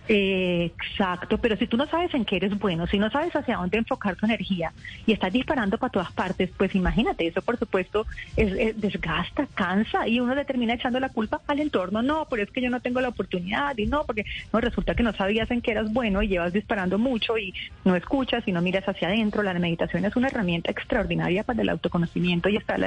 exacto, 0.07 1.37
pero 1.37 1.57
si 1.57 1.67
tú 1.67 1.77
no 1.77 1.87
sabes 1.87 2.13
en 2.13 2.25
qué 2.25 2.37
eres 2.37 2.57
bueno, 2.57 2.87
si 2.87 2.97
no 2.97 3.09
sabes 3.09 3.35
hacia 3.35 3.57
dónde 3.57 3.77
enfocar 3.77 4.15
tu 4.15 4.25
energía 4.25 4.73
y 5.05 5.13
estás 5.13 5.33
disparando 5.33 5.77
para 5.77 5.91
todas 5.91 6.11
partes, 6.11 6.49
pues 6.57 6.73
imagínate, 6.75 7.27
eso 7.27 7.41
por 7.41 7.57
supuesto 7.57 8.05
es, 8.35 8.79
desgasta, 8.79 9.47
cansa 9.53 10.07
y 10.07 10.19
uno 10.19 10.35
le 10.35 10.45
termina 10.45 10.73
echando 10.73 10.99
la 10.99 11.09
culpa 11.09 11.41
al 11.47 11.59
entorno. 11.59 12.01
No, 12.01 12.27
pero 12.29 12.43
es 12.43 12.51
que 12.51 12.61
yo 12.61 12.69
no 12.69 12.79
tengo 12.79 13.01
la 13.01 13.09
oportunidad 13.09 13.77
y 13.77 13.85
no, 13.85 14.05
porque 14.05 14.25
no 14.53 14.61
resulta 14.61 14.95
que 14.95 15.03
no 15.03 15.13
sabías 15.13 15.49
en 15.51 15.61
qué 15.61 15.71
eras 15.71 15.91
bueno 15.91 16.21
y 16.21 16.27
llevas 16.27 16.53
disparando 16.53 16.97
mucho 16.97 17.37
y 17.37 17.53
no 17.85 17.95
escuchas 17.95 18.43
y 18.47 18.51
no 18.51 18.61
miras 18.61 18.87
hacia 18.87 19.09
adentro. 19.09 19.43
La 19.43 19.53
meditación 19.53 20.05
es 20.05 20.15
una 20.15 20.27
herramienta 20.27 20.71
extraordinaria 20.71 21.43
para 21.43 21.61
el 21.61 21.69
autoconocimiento 21.69 22.49
y 22.49 22.57
está 22.57 22.77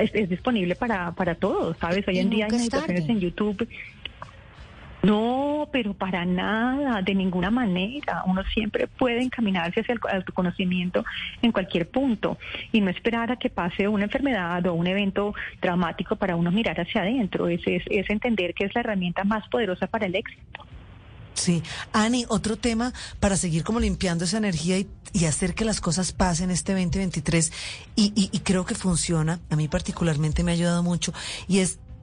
es, 0.00 0.28
disponible 0.28 0.74
para, 0.74 1.12
para 1.12 1.34
todos, 1.34 1.76
¿sabes? 1.78 2.06
Hoy 2.08 2.18
en 2.18 2.30
día 2.30 2.46
hay 2.46 2.52
meditaciones 2.52 3.08
en 3.08 3.20
YouTube 3.20 3.68
no, 5.06 5.68
pero 5.70 5.94
para 5.94 6.24
nada, 6.24 7.00
de 7.00 7.14
ninguna 7.14 7.50
manera. 7.50 8.24
Uno 8.26 8.42
siempre 8.52 8.88
puede 8.88 9.22
encaminarse 9.22 9.80
hacia 9.80 9.94
el 9.94 10.00
autoconocimiento 10.12 11.04
en 11.42 11.52
cualquier 11.52 11.88
punto 11.88 12.38
y 12.72 12.80
no 12.80 12.90
esperar 12.90 13.30
a 13.30 13.36
que 13.36 13.48
pase 13.48 13.86
una 13.86 14.04
enfermedad 14.04 14.66
o 14.66 14.74
un 14.74 14.86
evento 14.88 15.32
traumático 15.60 16.16
para 16.16 16.34
uno 16.34 16.50
mirar 16.50 16.80
hacia 16.80 17.02
adentro. 17.02 17.46
Es, 17.48 17.60
es, 17.66 18.10
entender 18.10 18.52
que 18.52 18.64
es 18.64 18.74
la 18.74 18.80
herramienta 18.80 19.22
más 19.22 19.46
poderosa 19.48 19.86
para 19.86 20.06
el 20.06 20.16
éxito. 20.16 20.64
Sí. 21.34 21.62
Ani, 21.92 22.24
otro 22.28 22.56
tema 22.56 22.92
para 23.20 23.36
seguir 23.36 23.62
como 23.62 23.78
limpiando 23.78 24.24
esa 24.24 24.38
energía 24.38 24.78
y, 24.78 24.88
hacer 25.26 25.54
que 25.54 25.64
las 25.64 25.80
cosas 25.80 26.12
pasen 26.12 26.50
este 26.50 26.72
2023 26.72 27.52
y, 27.94 28.12
y, 28.16 28.28
y 28.32 28.40
creo 28.40 28.64
que 28.64 28.74
funciona, 28.74 29.40
a 29.50 29.56
mí 29.56 29.68
particularmente 29.68 30.42
me 30.42 30.50
ha 30.50 30.54
ayudado 30.54 30.82
mucho, 30.82 31.12
y 31.48 31.60
es 31.60 31.78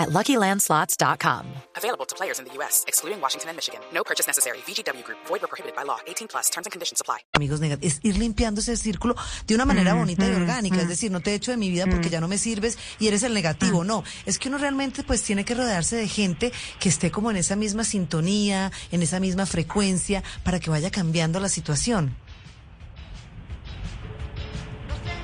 at 0.00 0.08
LuckyLandSlots.com. 0.08 1.46
Available 1.76 2.06
to 2.06 2.14
players 2.14 2.38
in 2.38 2.46
the 2.46 2.54
U.S., 2.54 2.84
excluding 2.88 3.20
Washington 3.20 3.50
and 3.50 3.56
Michigan. 3.56 3.80
No 3.92 4.02
purchase 4.02 4.26
necessary. 4.26 4.58
VGW 4.66 5.04
Group. 5.04 5.18
Void 5.26 5.42
where 5.42 5.48
prohibited 5.48 5.76
by 5.76 5.84
law. 5.84 5.98
18 6.06 6.28
plus. 6.28 6.50
Terms 6.50 6.66
and 6.66 6.72
conditions 6.72 7.00
apply. 7.00 7.18
Amigos 7.34 7.60
es 7.82 8.00
ir 8.02 8.16
limpiando 8.16 8.60
ese 8.60 8.76
círculo 8.76 9.14
de 9.46 9.54
una 9.54 9.64
manera 9.64 9.94
bonita 9.94 10.26
y 10.26 10.34
orgánica. 10.34 10.80
Es 10.80 10.88
decir, 10.88 11.10
no 11.10 11.20
te 11.20 11.34
echo 11.34 11.50
de 11.50 11.56
mi 11.56 11.70
vida 11.70 11.86
porque 11.86 12.08
ya 12.08 12.20
no 12.20 12.28
me 12.28 12.38
sirves 12.38 12.78
y 12.98 13.08
eres 13.08 13.22
el 13.22 13.34
negativo. 13.34 13.84
No, 13.84 14.02
es 14.26 14.38
que 14.38 14.48
uno 14.48 14.58
realmente 14.58 15.02
pues 15.02 15.22
tiene 15.22 15.44
que 15.44 15.54
rodearse 15.54 15.96
de 15.96 16.08
gente 16.08 16.52
que 16.78 16.88
esté 16.88 17.10
como 17.10 17.30
en 17.30 17.36
esa 17.36 17.56
misma 17.56 17.84
sintonía, 17.84 18.72
en 18.90 19.02
esa 19.02 19.20
misma 19.20 19.46
frecuencia, 19.46 20.22
para 20.44 20.60
que 20.60 20.70
vaya 20.70 20.90
cambiando 20.90 21.40
la 21.40 21.48
situación. 21.48 22.16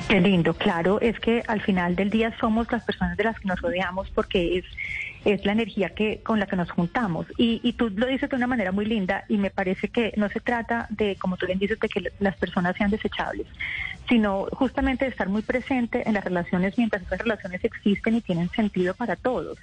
Qué 0.08 0.20
lindo, 0.20 0.54
claro, 0.54 1.00
es 1.00 1.18
que 1.18 1.42
al 1.48 1.60
final 1.62 1.96
del 1.96 2.10
día 2.10 2.32
somos 2.38 2.70
las 2.70 2.84
personas 2.84 3.16
de 3.16 3.24
las 3.24 3.40
que 3.40 3.48
nos 3.48 3.60
rodeamos 3.60 4.08
porque 4.10 4.58
es, 4.58 4.64
es 5.24 5.44
la 5.44 5.50
energía 5.50 5.90
que 5.90 6.20
con 6.22 6.38
la 6.38 6.46
que 6.46 6.54
nos 6.54 6.70
juntamos. 6.70 7.26
Y, 7.36 7.60
y 7.64 7.72
tú 7.72 7.90
lo 7.90 8.06
dices 8.06 8.30
de 8.30 8.36
una 8.36 8.46
manera 8.46 8.70
muy 8.70 8.86
linda 8.86 9.24
y 9.28 9.36
me 9.36 9.50
parece 9.50 9.88
que 9.88 10.12
no 10.16 10.28
se 10.28 10.38
trata 10.38 10.86
de, 10.90 11.16
como 11.16 11.36
tú 11.36 11.46
bien 11.46 11.58
dices, 11.58 11.80
de 11.80 11.88
que 11.88 12.12
las 12.20 12.36
personas 12.36 12.76
sean 12.76 12.92
desechables, 12.92 13.48
sino 14.08 14.46
justamente 14.52 15.06
de 15.06 15.10
estar 15.10 15.28
muy 15.28 15.42
presente 15.42 16.04
en 16.06 16.14
las 16.14 16.22
relaciones 16.22 16.78
mientras 16.78 17.02
esas 17.02 17.18
relaciones 17.18 17.64
existen 17.64 18.14
y 18.14 18.20
tienen 18.20 18.48
sentido 18.50 18.94
para 18.94 19.16
todos. 19.16 19.58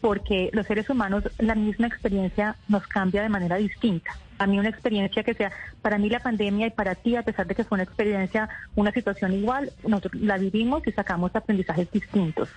Porque 0.00 0.48
los 0.54 0.66
seres 0.66 0.88
humanos, 0.88 1.24
la 1.38 1.54
misma 1.54 1.86
experiencia 1.86 2.56
nos 2.66 2.86
cambia 2.86 3.22
de 3.22 3.28
manera 3.28 3.56
distinta 3.56 4.14
a 4.38 4.46
mí 4.46 4.58
una 4.58 4.68
experiencia 4.68 5.22
que 5.22 5.34
sea, 5.34 5.52
para 5.82 5.98
mí 5.98 6.08
la 6.08 6.20
pandemia 6.20 6.66
y 6.66 6.70
para 6.70 6.94
ti, 6.94 7.16
a 7.16 7.22
pesar 7.22 7.46
de 7.46 7.54
que 7.54 7.64
fue 7.64 7.76
una 7.76 7.84
experiencia, 7.84 8.48
una 8.74 8.92
situación 8.92 9.32
igual, 9.32 9.72
nosotros 9.86 10.22
la 10.22 10.38
vivimos 10.38 10.86
y 10.86 10.92
sacamos 10.92 11.34
aprendizajes 11.34 11.90
distintos. 11.90 12.48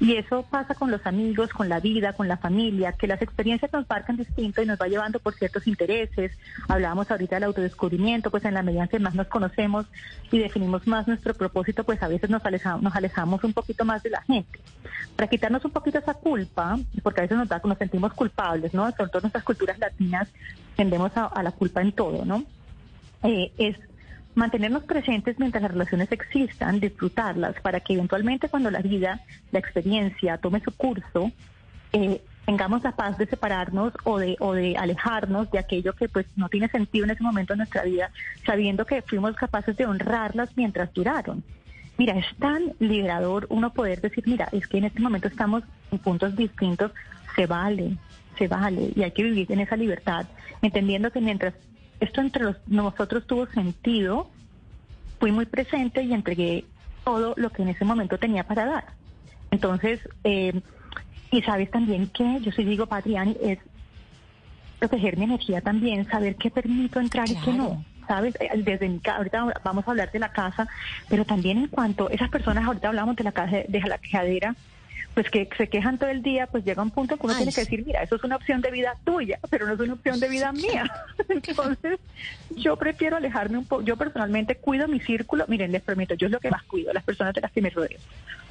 Y 0.00 0.16
eso 0.16 0.44
pasa 0.50 0.74
con 0.74 0.90
los 0.90 1.06
amigos, 1.06 1.50
con 1.50 1.68
la 1.68 1.80
vida, 1.80 2.12
con 2.12 2.28
la 2.28 2.36
familia, 2.36 2.92
que 2.92 3.06
las 3.06 3.22
experiencias 3.22 3.72
nos 3.72 3.88
marcan 3.88 4.16
distinto 4.16 4.62
y 4.62 4.66
nos 4.66 4.80
va 4.80 4.88
llevando 4.88 5.20
por 5.20 5.34
ciertos 5.34 5.66
intereses. 5.66 6.32
Hablábamos 6.68 7.10
ahorita 7.10 7.36
del 7.36 7.44
autodescubrimiento, 7.44 8.30
pues 8.30 8.44
en 8.44 8.54
la 8.54 8.62
medida 8.62 8.82
en 8.82 8.88
que 8.88 8.98
más 8.98 9.14
nos 9.14 9.28
conocemos 9.28 9.86
y 10.30 10.38
definimos 10.38 10.86
más 10.86 11.06
nuestro 11.06 11.34
propósito, 11.34 11.84
pues 11.84 12.02
a 12.02 12.08
veces 12.08 12.28
nos 12.28 12.44
alejamos, 12.44 12.82
nos 12.82 12.94
alejamos 12.94 13.44
un 13.44 13.52
poquito 13.52 13.84
más 13.84 14.02
de 14.02 14.10
la 14.10 14.22
gente. 14.22 14.58
Para 15.16 15.28
quitarnos 15.28 15.64
un 15.64 15.70
poquito 15.70 15.98
esa 15.98 16.14
culpa, 16.14 16.76
porque 17.02 17.20
a 17.20 17.22
veces 17.22 17.38
nos, 17.38 17.48
da, 17.48 17.60
nos 17.64 17.78
sentimos 17.78 18.12
culpables, 18.14 18.74
¿no? 18.74 18.90
Sobre 18.90 19.10
todo 19.10 19.22
nuestras 19.22 19.44
culturas 19.44 19.78
latinas 19.78 20.28
tendemos 20.76 21.12
a, 21.16 21.42
la 21.42 21.52
culpa 21.52 21.80
en 21.80 21.92
todo, 21.92 22.24
¿no? 22.24 22.44
Eh, 23.22 23.52
es 23.58 23.76
mantenernos 24.34 24.84
presentes 24.84 25.38
mientras 25.38 25.62
las 25.62 25.72
relaciones 25.72 26.10
existan, 26.10 26.80
disfrutarlas, 26.80 27.60
para 27.60 27.80
que 27.80 27.94
eventualmente 27.94 28.48
cuando 28.48 28.70
la 28.70 28.80
vida, 28.80 29.20
la 29.52 29.58
experiencia 29.58 30.38
tome 30.38 30.60
su 30.60 30.72
curso, 30.72 31.30
eh, 31.92 32.20
tengamos 32.44 32.82
la 32.82 32.92
paz 32.92 33.16
de 33.16 33.26
separarnos 33.26 33.92
o 34.04 34.18
de, 34.18 34.36
o 34.40 34.52
de 34.52 34.76
alejarnos 34.76 35.50
de 35.50 35.58
aquello 35.58 35.94
que 35.94 36.08
pues 36.08 36.26
no 36.36 36.48
tiene 36.48 36.68
sentido 36.68 37.04
en 37.04 37.12
ese 37.12 37.22
momento 37.22 37.54
en 37.54 37.58
nuestra 37.58 37.84
vida, 37.84 38.10
sabiendo 38.44 38.84
que 38.84 39.02
fuimos 39.02 39.36
capaces 39.36 39.76
de 39.76 39.86
honrarlas 39.86 40.50
mientras 40.56 40.92
duraron. 40.92 41.42
Mira, 41.96 42.18
es 42.18 42.26
tan 42.38 42.72
liberador 42.80 43.46
uno 43.50 43.72
poder 43.72 44.00
decir, 44.00 44.24
mira, 44.26 44.48
es 44.50 44.66
que 44.66 44.78
en 44.78 44.84
este 44.84 45.00
momento 45.00 45.28
estamos 45.28 45.62
en 45.92 45.98
puntos 45.98 46.34
distintos, 46.36 46.90
se 47.36 47.46
vale, 47.46 47.96
se 48.36 48.48
vale 48.48 48.90
y 48.94 49.02
hay 49.02 49.12
que 49.12 49.22
vivir 49.22 49.50
en 49.50 49.60
esa 49.60 49.76
libertad, 49.76 50.26
entendiendo 50.62 51.10
que 51.10 51.20
mientras 51.20 51.54
esto 52.00 52.20
entre 52.20 52.54
nosotros 52.66 53.26
tuvo 53.26 53.46
sentido, 53.46 54.28
fui 55.18 55.32
muy 55.32 55.46
presente 55.46 56.02
y 56.02 56.12
entregué 56.12 56.64
todo 57.04 57.34
lo 57.36 57.50
que 57.50 57.62
en 57.62 57.68
ese 57.68 57.84
momento 57.84 58.18
tenía 58.18 58.44
para 58.44 58.64
dar. 58.64 58.84
Entonces, 59.50 60.00
eh, 60.24 60.60
y 61.30 61.42
sabes 61.42 61.70
también 61.70 62.08
que, 62.08 62.40
yo 62.40 62.52
sí 62.52 62.64
digo, 62.64 62.86
Patriani, 62.86 63.36
es 63.42 63.58
proteger 64.78 65.16
mi 65.16 65.24
energía 65.24 65.60
también, 65.60 66.06
saber 66.08 66.36
qué 66.36 66.50
permito 66.50 67.00
entrar 67.00 67.28
y 67.30 67.36
qué 67.36 67.52
no. 67.52 67.84
¿Sabes? 68.06 68.34
Eh, 68.38 68.50
desde 68.56 68.88
mi 68.88 68.98
casa, 68.98 69.18
ahorita 69.18 69.54
vamos 69.64 69.88
a 69.88 69.90
hablar 69.90 70.12
de 70.12 70.18
la 70.18 70.30
casa, 70.30 70.68
pero 71.08 71.24
también 71.24 71.58
en 71.58 71.68
cuanto 71.68 72.10
esas 72.10 72.28
personas, 72.28 72.64
ahorita 72.64 72.88
hablamos 72.88 73.16
de 73.16 73.24
la 73.24 73.32
casa, 73.32 73.62
de 73.66 73.80
la 73.80 73.98
quejadera, 73.98 74.54
pues 75.14 75.30
que 75.30 75.48
se 75.56 75.68
quejan 75.68 75.96
todo 75.96 76.10
el 76.10 76.22
día, 76.22 76.48
pues 76.48 76.64
llega 76.64 76.82
un 76.82 76.90
punto 76.90 77.16
que 77.16 77.26
uno 77.26 77.36
tiene 77.36 77.52
que 77.52 77.60
decir, 77.60 77.86
mira, 77.86 78.02
eso 78.02 78.16
es 78.16 78.24
una 78.24 78.34
opción 78.34 78.60
de 78.60 78.72
vida 78.72 78.96
tuya, 79.04 79.38
pero 79.48 79.66
no 79.66 79.74
es 79.74 79.80
una 79.80 79.92
opción 79.92 80.18
de 80.18 80.28
vida 80.28 80.52
mía. 80.52 80.90
Entonces, 81.28 82.00
yo 82.56 82.76
prefiero 82.76 83.16
alejarme 83.16 83.58
un 83.58 83.64
poco. 83.64 83.82
Yo 83.82 83.96
personalmente 83.96 84.56
cuido 84.56 84.88
mi 84.88 84.98
círculo. 85.00 85.44
Miren, 85.46 85.70
les 85.70 85.82
permito, 85.82 86.14
yo 86.14 86.26
es 86.26 86.32
lo 86.32 86.40
que 86.40 86.50
más 86.50 86.64
cuido, 86.64 86.92
las 86.92 87.04
personas 87.04 87.32
de 87.32 87.40
las 87.40 87.52
que 87.52 87.62
me 87.62 87.70
rodeo. 87.70 87.98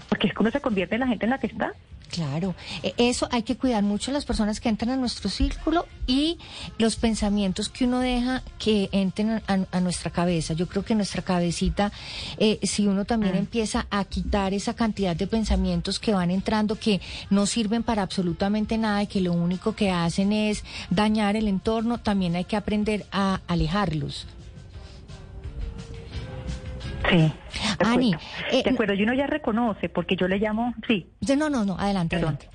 Porque 0.08 0.28
es 0.28 0.34
que 0.34 0.40
uno 0.42 0.52
se 0.52 0.62
convierte 0.62 0.96
en 0.96 1.02
la 1.02 1.08
gente 1.08 1.26
en 1.26 1.32
la 1.32 1.38
que 1.38 1.48
está. 1.48 1.74
Claro, 2.14 2.54
e, 2.84 2.94
eso 3.00 3.28
hay 3.32 3.42
que 3.42 3.58
cuidar 3.58 3.82
mucho 3.82 4.12
las 4.12 4.24
personas 4.24 4.60
que 4.60 4.70
entran 4.70 4.92
a 4.92 4.98
nuestro 4.98 5.32
círculo 5.32 5.88
y 6.06 6.38
los 6.78 6.96
pensamientos 6.96 7.70
que 7.70 7.86
uno 7.86 8.00
deja 8.02 8.44
que 8.60 8.88
entren 8.92 9.42
a, 9.48 9.80
nuestra 9.80 10.12
cabeza. 10.12 10.54
Yo 10.54 10.68
creo 10.68 10.86
que 10.86 10.94
nuestra 10.94 11.24
cabecita, 11.24 11.92
eh, 12.38 12.60
si 12.62 12.86
uno 12.86 13.06
también 13.06 13.34
mm. 13.34 13.38
empieza 13.38 13.88
a 13.90 14.06
quitar 14.06 14.54
esa 14.54 14.76
cantidad 14.76 15.16
de 15.16 15.26
pensamientos 15.26 15.98
que 15.98 16.14
van 16.14 16.30
entrando, 16.30 16.78
que 16.78 17.02
no 17.32 17.48
sirven 17.48 17.82
para 17.82 18.04
absolutamente 18.04 18.78
nada 18.78 19.02
y 19.02 19.08
que 19.08 19.20
lo 19.20 19.34
único 19.34 19.74
que 19.74 19.90
hacen 19.90 20.34
es 20.34 20.64
dañar 20.92 21.36
el 21.36 21.48
entorno, 21.48 21.98
también 21.98 22.36
hay 22.36 22.46
que 22.46 22.58
aprender 22.58 23.08
a 23.12 23.42
alejarlos. 23.48 24.28
Sí. 27.10 27.34
De 27.80 27.86
Ani, 27.86 28.16
eh, 28.52 28.64
de 28.64 28.70
acuerdo, 28.70 28.94
y 28.94 29.04
uno 29.04 29.14
ya 29.14 29.28
reconoce, 29.28 29.90
porque 29.90 30.16
yo 30.16 30.28
le 30.28 30.38
llamo, 30.38 30.74
sí. 30.88 31.10
No, 31.38 31.50
no, 31.50 31.66
no, 31.66 31.78
adelante, 31.78 32.16
adelante. 32.16 32.50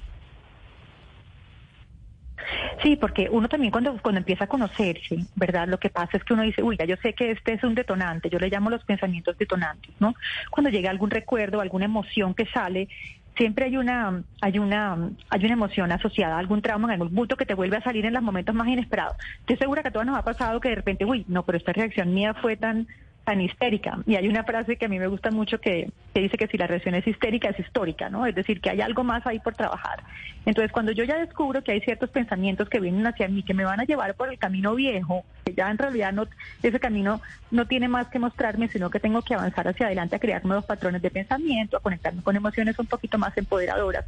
Sí, 2.82 2.96
porque 2.96 3.28
uno 3.30 3.48
también 3.48 3.70
cuando, 3.70 4.00
cuando 4.00 4.20
empieza 4.20 4.44
a 4.44 4.46
conocerse, 4.46 5.18
¿verdad? 5.34 5.68
Lo 5.68 5.78
que 5.78 5.90
pasa 5.90 6.16
es 6.16 6.24
que 6.24 6.32
uno 6.32 6.42
dice, 6.42 6.62
uy, 6.62 6.76
ya 6.78 6.84
yo 6.84 6.96
sé 7.02 7.12
que 7.12 7.32
este 7.32 7.54
es 7.54 7.64
un 7.64 7.74
detonante, 7.74 8.30
yo 8.30 8.38
le 8.38 8.48
llamo 8.48 8.70
los 8.70 8.84
pensamientos 8.84 9.36
detonantes, 9.36 9.94
¿no? 9.98 10.14
Cuando 10.50 10.70
llega 10.70 10.90
algún 10.90 11.10
recuerdo, 11.10 11.60
alguna 11.60 11.86
emoción 11.86 12.34
que 12.34 12.46
sale, 12.46 12.88
siempre 13.36 13.66
hay 13.66 13.76
una, 13.76 14.22
hay 14.40 14.58
una, 14.58 15.10
hay 15.28 15.44
una 15.44 15.52
emoción 15.52 15.92
asociada 15.92 16.36
a 16.36 16.38
algún 16.38 16.62
trauma, 16.62 16.88
en 16.88 17.00
algún 17.00 17.14
bulto 17.14 17.36
que 17.36 17.46
te 17.46 17.54
vuelve 17.54 17.76
a 17.76 17.82
salir 17.82 18.06
en 18.06 18.14
los 18.14 18.22
momentos 18.22 18.54
más 18.54 18.68
inesperados. 18.68 19.16
Estoy 19.40 19.56
segura 19.56 19.82
que 19.82 19.88
a 19.88 19.92
todos 19.92 20.06
nos 20.06 20.18
ha 20.18 20.22
pasado 20.22 20.60
que 20.60 20.70
de 20.70 20.76
repente, 20.76 21.04
uy, 21.04 21.24
no, 21.28 21.44
pero 21.44 21.58
esta 21.58 21.72
reacción 21.72 22.14
mía 22.14 22.34
fue 22.34 22.56
tan 22.56 22.86
tan 23.28 23.42
histérica. 23.42 23.98
Y 24.06 24.16
hay 24.16 24.26
una 24.26 24.42
frase 24.42 24.76
que 24.76 24.86
a 24.86 24.88
mí 24.88 24.98
me 24.98 25.06
gusta 25.06 25.30
mucho 25.30 25.60
que, 25.60 25.92
dice 26.14 26.38
que 26.38 26.46
si 26.46 26.56
la 26.56 26.66
reacción 26.66 26.94
es 26.94 27.06
histérica 27.06 27.50
es 27.50 27.60
histórica, 27.60 28.08
¿no? 28.08 28.24
Es 28.24 28.34
decir, 28.34 28.58
que 28.58 28.70
hay 28.70 28.80
algo 28.80 29.04
más 29.04 29.26
ahí 29.26 29.38
por 29.38 29.54
trabajar. 29.54 30.02
Entonces, 30.46 30.72
cuando 30.72 30.92
yo 30.92 31.04
ya 31.04 31.18
descubro 31.18 31.62
que 31.62 31.72
hay 31.72 31.82
ciertos 31.82 32.08
pensamientos 32.08 32.70
que 32.70 32.80
vienen 32.80 33.06
hacia 33.06 33.28
mí, 33.28 33.42
que 33.42 33.52
me 33.52 33.66
van 33.66 33.80
a 33.80 33.84
llevar 33.84 34.14
por 34.14 34.30
el 34.30 34.38
camino 34.38 34.74
viejo, 34.74 35.26
que 35.44 35.52
ya 35.52 35.70
en 35.70 35.76
realidad 35.76 36.10
no, 36.14 36.26
ese 36.62 36.80
camino 36.80 37.20
no 37.50 37.66
tiene 37.66 37.86
más 37.86 38.08
que 38.08 38.18
mostrarme, 38.18 38.68
sino 38.68 38.88
que 38.88 38.98
tengo 38.98 39.20
que 39.20 39.34
avanzar 39.34 39.68
hacia 39.68 39.84
adelante 39.84 40.16
a 40.16 40.20
crear 40.20 40.42
nuevos 40.46 40.64
patrones 40.64 41.02
de 41.02 41.10
pensamiento, 41.10 41.76
a 41.76 41.80
conectarme 41.80 42.22
con 42.22 42.34
emociones 42.34 42.78
un 42.78 42.86
poquito 42.86 43.18
más 43.18 43.36
empoderadoras, 43.36 44.06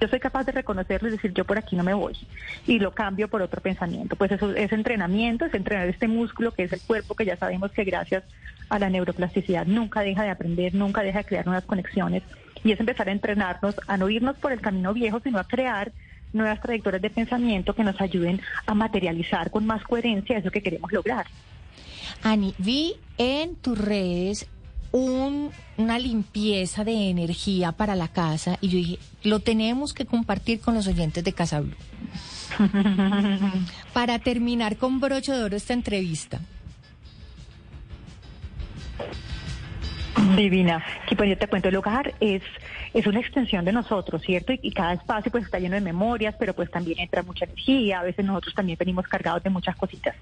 yo 0.00 0.08
soy 0.08 0.18
capaz 0.18 0.44
de 0.44 0.52
reconocerlo 0.52 1.08
y 1.08 1.12
decir, 1.12 1.32
yo 1.34 1.44
por 1.44 1.58
aquí 1.58 1.76
no 1.76 1.84
me 1.84 1.92
voy. 1.92 2.16
Y 2.66 2.78
lo 2.78 2.92
cambio 2.92 3.28
por 3.28 3.42
otro 3.42 3.60
pensamiento. 3.60 4.16
Pues 4.16 4.32
eso 4.32 4.54
es 4.54 4.72
entrenamiento, 4.72 5.44
es 5.44 5.54
entrenar 5.54 5.88
este 5.88 6.08
músculo 6.08 6.52
que 6.52 6.64
es 6.64 6.72
el 6.72 6.80
cuerpo, 6.80 7.14
que 7.14 7.26
ya 7.26 7.36
sabemos 7.36 7.70
que 7.72 7.84
gracias 7.84 8.24
a 8.70 8.78
la 8.78 8.88
neuroplasticidad 8.88 9.66
nunca 9.66 10.00
deja 10.00 10.22
de 10.22 10.30
aprender, 10.30 10.74
nunca 10.74 11.02
deja 11.02 11.18
de 11.18 11.24
crear 11.24 11.44
nuevas 11.44 11.64
conexiones. 11.64 12.22
Y 12.64 12.72
es 12.72 12.80
empezar 12.80 13.08
a 13.08 13.12
entrenarnos, 13.12 13.76
a 13.86 13.96
no 13.96 14.08
irnos 14.08 14.36
por 14.36 14.52
el 14.52 14.60
camino 14.60 14.94
viejo, 14.94 15.20
sino 15.20 15.38
a 15.38 15.44
crear 15.44 15.92
nuevas 16.32 16.60
trayectorias 16.60 17.02
de 17.02 17.10
pensamiento 17.10 17.74
que 17.74 17.84
nos 17.84 18.00
ayuden 18.00 18.40
a 18.66 18.74
materializar 18.74 19.50
con 19.50 19.66
más 19.66 19.82
coherencia 19.84 20.38
eso 20.38 20.50
que 20.50 20.62
queremos 20.62 20.92
lograr. 20.92 21.26
Ani, 22.22 22.54
vi 22.58 22.94
en 23.18 23.56
tus 23.56 23.78
redes 23.78 24.48
un, 24.92 25.50
una 25.76 25.98
limpieza 25.98 26.84
de 26.84 27.10
energía 27.10 27.72
para 27.72 27.94
la 27.94 28.08
casa 28.08 28.58
y 28.60 28.68
yo 28.68 28.78
dije, 28.78 28.98
lo 29.22 29.40
tenemos 29.40 29.94
que 29.94 30.06
compartir 30.06 30.60
con 30.60 30.74
los 30.74 30.86
oyentes 30.86 31.22
de 31.24 31.32
Casa 31.32 31.60
Blue. 31.60 31.74
para 33.92 34.18
terminar 34.18 34.76
con 34.76 35.00
broche 35.00 35.32
de 35.32 35.42
oro 35.42 35.56
esta 35.56 35.72
entrevista. 35.72 36.40
Divina. 40.36 40.84
Y 41.10 41.14
pues 41.14 41.28
yo 41.28 41.38
te 41.38 41.46
cuento, 41.48 41.68
el 41.68 41.76
hogar 41.76 42.14
es, 42.20 42.42
es 42.92 43.06
una 43.06 43.20
extensión 43.20 43.64
de 43.64 43.72
nosotros, 43.72 44.22
¿cierto? 44.22 44.52
Y, 44.52 44.70
cada 44.72 44.94
espacio 44.94 45.30
pues 45.30 45.44
está 45.44 45.58
lleno 45.58 45.74
de 45.74 45.80
memorias, 45.80 46.34
pero 46.38 46.54
pues 46.54 46.70
también 46.70 46.98
entra 46.98 47.22
mucha 47.22 47.44
energía, 47.44 48.00
a 48.00 48.02
veces 48.02 48.24
nosotros 48.24 48.54
también 48.54 48.76
venimos 48.78 49.06
cargados 49.06 49.42
de 49.42 49.50
muchas 49.50 49.76
cositas. 49.76 50.16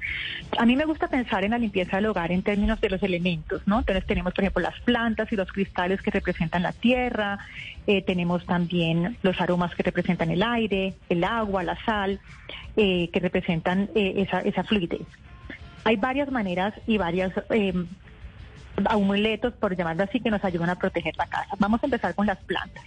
A 0.58 0.66
mí 0.66 0.76
me 0.76 0.84
gusta 0.84 1.08
pensar 1.08 1.44
en 1.44 1.52
la 1.52 1.58
limpieza 1.58 1.96
del 1.96 2.06
hogar 2.06 2.32
en 2.32 2.42
términos 2.42 2.80
de 2.80 2.90
los 2.90 3.02
elementos, 3.02 3.62
¿no? 3.66 3.78
Entonces 3.78 4.06
tenemos, 4.06 4.34
por 4.34 4.44
ejemplo, 4.44 4.62
las 4.62 4.78
plantas 4.80 5.32
y 5.32 5.36
los 5.36 5.50
cristales 5.50 6.02
que 6.02 6.10
representan 6.10 6.62
la 6.62 6.72
tierra, 6.72 7.38
eh, 7.86 8.02
tenemos 8.02 8.44
también 8.44 9.16
los 9.22 9.40
aromas 9.40 9.74
que 9.74 9.82
representan 9.82 10.30
el 10.30 10.42
aire, 10.42 10.94
el 11.08 11.24
agua, 11.24 11.62
la 11.62 11.82
sal, 11.84 12.20
eh, 12.76 13.08
que 13.10 13.20
representan 13.20 13.88
eh, 13.94 14.14
esa, 14.16 14.40
esa 14.40 14.64
fluidez. 14.64 15.06
Hay 15.84 15.96
varias 15.96 16.30
maneras 16.30 16.74
y 16.86 16.98
varias 16.98 17.32
amuletos, 18.86 19.54
por 19.54 19.76
llamarlo 19.76 20.04
así, 20.04 20.20
que 20.20 20.30
nos 20.30 20.44
ayudan 20.44 20.70
a 20.70 20.76
proteger 20.76 21.16
la 21.16 21.26
casa. 21.26 21.50
Vamos 21.58 21.82
a 21.82 21.86
empezar 21.86 22.14
con 22.14 22.26
las 22.26 22.38
plantas. 22.38 22.84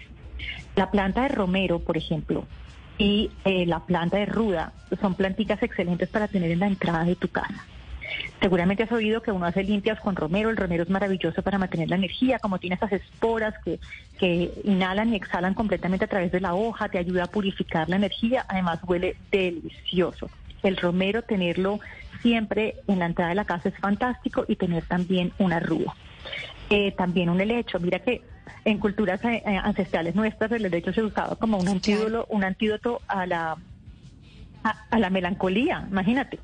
La 0.75 0.89
planta 0.89 1.24
de 1.24 1.29
romero, 1.29 1.79
por 1.79 1.98
ejemplo, 1.98 2.45
y 2.98 3.31
eh, 3.45 3.65
la 3.65 3.79
planta 3.79 4.17
de 4.17 4.25
ruda 4.25 4.74
son 5.01 5.15
plantitas 5.15 5.62
excelentes 5.63 6.10
para 6.10 6.27
tener 6.27 6.51
en 6.51 6.60
la 6.60 6.67
entrada 6.67 7.03
de 7.03 7.15
tu 7.15 7.27
casa. 7.27 7.65
Seguramente 8.41 8.83
has 8.83 8.91
oído 8.91 9.21
que 9.21 9.31
uno 9.31 9.45
hace 9.45 9.63
limpias 9.63 10.00
con 10.00 10.15
romero. 10.15 10.50
El 10.50 10.57
romero 10.57 10.83
es 10.83 10.89
maravilloso 10.89 11.41
para 11.41 11.57
mantener 11.57 11.89
la 11.89 11.95
energía, 11.95 12.39
como 12.39 12.60
tiene 12.60 12.75
esas 12.75 12.91
esporas 12.91 13.53
que, 13.63 13.79
que 14.19 14.51
inhalan 14.63 15.13
y 15.13 15.15
exhalan 15.15 15.53
completamente 15.53 16.05
a 16.05 16.07
través 16.07 16.31
de 16.31 16.41
la 16.41 16.53
hoja, 16.53 16.89
te 16.89 16.98
ayuda 16.98 17.25
a 17.25 17.27
purificar 17.27 17.88
la 17.89 17.95
energía. 17.95 18.45
Además, 18.50 18.79
huele 18.83 19.15
delicioso. 19.31 20.29
El 20.63 20.77
romero, 20.77 21.21
tenerlo 21.21 21.79
siempre 22.22 22.75
en 22.88 23.00
la 23.00 23.06
entrada 23.08 23.30
de 23.30 23.36
la 23.36 23.46
casa 23.46 23.70
es 23.70 23.78
fantástico 23.78 24.46
y 24.48 24.56
tener 24.56 24.84
también 24.86 25.32
una 25.40 25.60
rúa. 25.60 25.96
eh, 26.70 26.94
también 26.94 27.30
un 27.30 27.42
helecho. 27.42 27.80
Mira 27.80 28.00
que 28.00 28.22
en 28.63 28.78
culturas 28.78 29.24
eh, 29.25 29.44
eh, 29.46 29.58
ancestrales 29.62 30.16
nuestras 30.16 30.51
el 30.54 30.66
helecho 30.66 30.94
se 30.94 31.04
usaba 31.04 31.36
como 31.36 31.58
un 31.58 31.68
antídoto, 31.68 32.25
un 32.30 32.44
antídoto 32.44 33.01
a 33.08 33.25
la 33.25 33.58
a, 34.63 34.75
a 34.90 35.00
la 35.00 35.10
melancolía, 35.10 35.86
imagínate. 35.90 36.40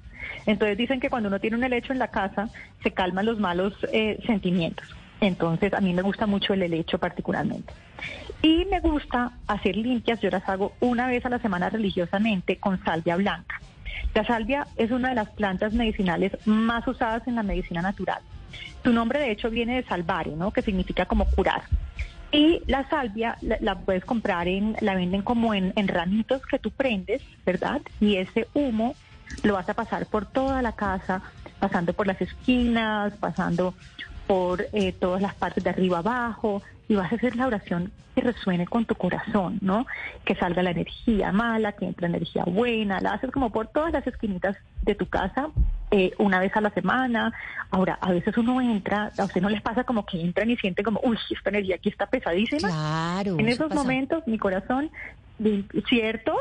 Entonces 0.45 0.77
dicen 0.77 0.99
que 0.99 1.09
cuando 1.09 1.29
uno 1.29 1.39
tiene 1.39 1.55
un 1.55 1.63
helecho 1.63 1.93
en 1.93 1.99
la 1.99 2.09
casa 2.09 2.49
se 2.83 2.91
calman 2.91 3.25
los 3.25 3.39
malos 3.39 3.73
eh, 3.93 4.17
sentimientos. 4.25 4.85
Entonces 5.21 5.73
a 5.73 5.79
mí 5.81 5.93
me 5.93 6.01
gusta 6.01 6.25
mucho 6.25 6.53
el 6.53 6.61
helecho 6.63 6.97
particularmente. 6.99 7.73
Y 8.41 8.65
me 8.65 8.79
gusta 8.81 9.31
hacer 9.47 9.75
limpias, 9.75 10.19
yo 10.21 10.29
las 10.29 10.47
hago 10.49 10.73
una 10.79 11.07
vez 11.07 11.25
a 11.25 11.29
la 11.29 11.39
semana 11.39 11.69
religiosamente 11.69 12.57
con 12.57 12.83
salvia 12.83 13.15
blanca. 13.15 13.56
La 14.17 14.25
salvia 14.25 14.65
es 14.77 14.89
una 14.89 15.09
de 15.09 15.13
las 15.13 15.29
plantas 15.29 15.73
medicinales 15.73 16.31
más 16.45 16.87
usadas 16.87 17.27
en 17.27 17.35
la 17.35 17.43
medicina 17.43 17.83
natural. 17.83 18.17
Su 18.83 18.91
nombre 18.91 19.19
de 19.19 19.29
hecho 19.29 19.51
viene 19.51 19.75
de 19.75 19.83
salvare, 19.83 20.31
¿no? 20.35 20.49
Que 20.49 20.63
significa 20.63 21.05
como 21.05 21.25
curar. 21.25 21.61
Y 22.31 22.63
la 22.65 22.89
salvia 22.89 23.37
la, 23.41 23.59
la 23.61 23.77
puedes 23.77 24.03
comprar 24.05 24.47
en, 24.47 24.75
la 24.81 24.95
venden 24.95 25.21
como 25.21 25.53
en, 25.53 25.71
en 25.75 25.87
ramitos 25.87 26.41
que 26.47 26.57
tú 26.57 26.71
prendes, 26.71 27.21
¿verdad? 27.45 27.79
Y 27.99 28.15
ese 28.15 28.47
humo 28.55 28.95
lo 29.43 29.53
vas 29.53 29.69
a 29.69 29.75
pasar 29.75 30.07
por 30.07 30.25
toda 30.25 30.63
la 30.63 30.71
casa, 30.71 31.21
pasando 31.59 31.93
por 31.93 32.07
las 32.07 32.19
esquinas, 32.19 33.13
pasando 33.19 33.75
por 34.27 34.67
eh, 34.73 34.91
todas 34.91 35.21
las 35.21 35.33
partes 35.33 35.63
de 35.63 35.69
arriba 35.69 35.99
abajo, 35.99 36.61
y 36.89 36.95
vas 36.95 37.11
a 37.11 37.15
hacer 37.15 37.35
la 37.35 37.47
oración 37.47 37.91
que 38.15 38.21
resuene 38.21 38.65
con 38.65 38.85
tu 38.85 38.95
corazón, 38.95 39.59
¿no? 39.61 39.85
Que 40.25 40.35
salga 40.35 40.63
la 40.63 40.71
energía 40.71 41.31
mala, 41.31 41.73
que 41.73 41.85
entre 41.85 42.07
energía 42.07 42.43
buena, 42.45 42.99
la 42.99 43.13
haces 43.13 43.31
como 43.31 43.51
por 43.51 43.67
todas 43.67 43.93
las 43.93 44.07
esquinitas 44.07 44.57
de 44.81 44.95
tu 44.95 45.07
casa, 45.07 45.49
eh, 45.91 46.11
una 46.17 46.39
vez 46.39 46.55
a 46.55 46.61
la 46.61 46.71
semana. 46.71 47.33
Ahora, 47.69 47.97
a 48.01 48.11
veces 48.11 48.35
uno 48.37 48.59
entra, 48.61 49.11
a 49.17 49.23
usted 49.25 49.41
no 49.41 49.49
les 49.49 49.61
pasa 49.61 49.83
como 49.83 50.05
que 50.05 50.19
entran 50.19 50.49
y 50.49 50.57
sienten 50.57 50.83
como, 50.83 50.99
uy, 51.03 51.17
esta 51.29 51.49
energía 51.49 51.75
aquí 51.75 51.89
está 51.89 52.07
pesadísima. 52.07 52.69
Claro. 52.69 53.33
En 53.37 53.47
eso 53.47 53.65
esos 53.65 53.69
pasa. 53.69 53.81
momentos, 53.81 54.23
mi 54.25 54.37
corazón, 54.37 54.89
¿cierto? 55.87 56.33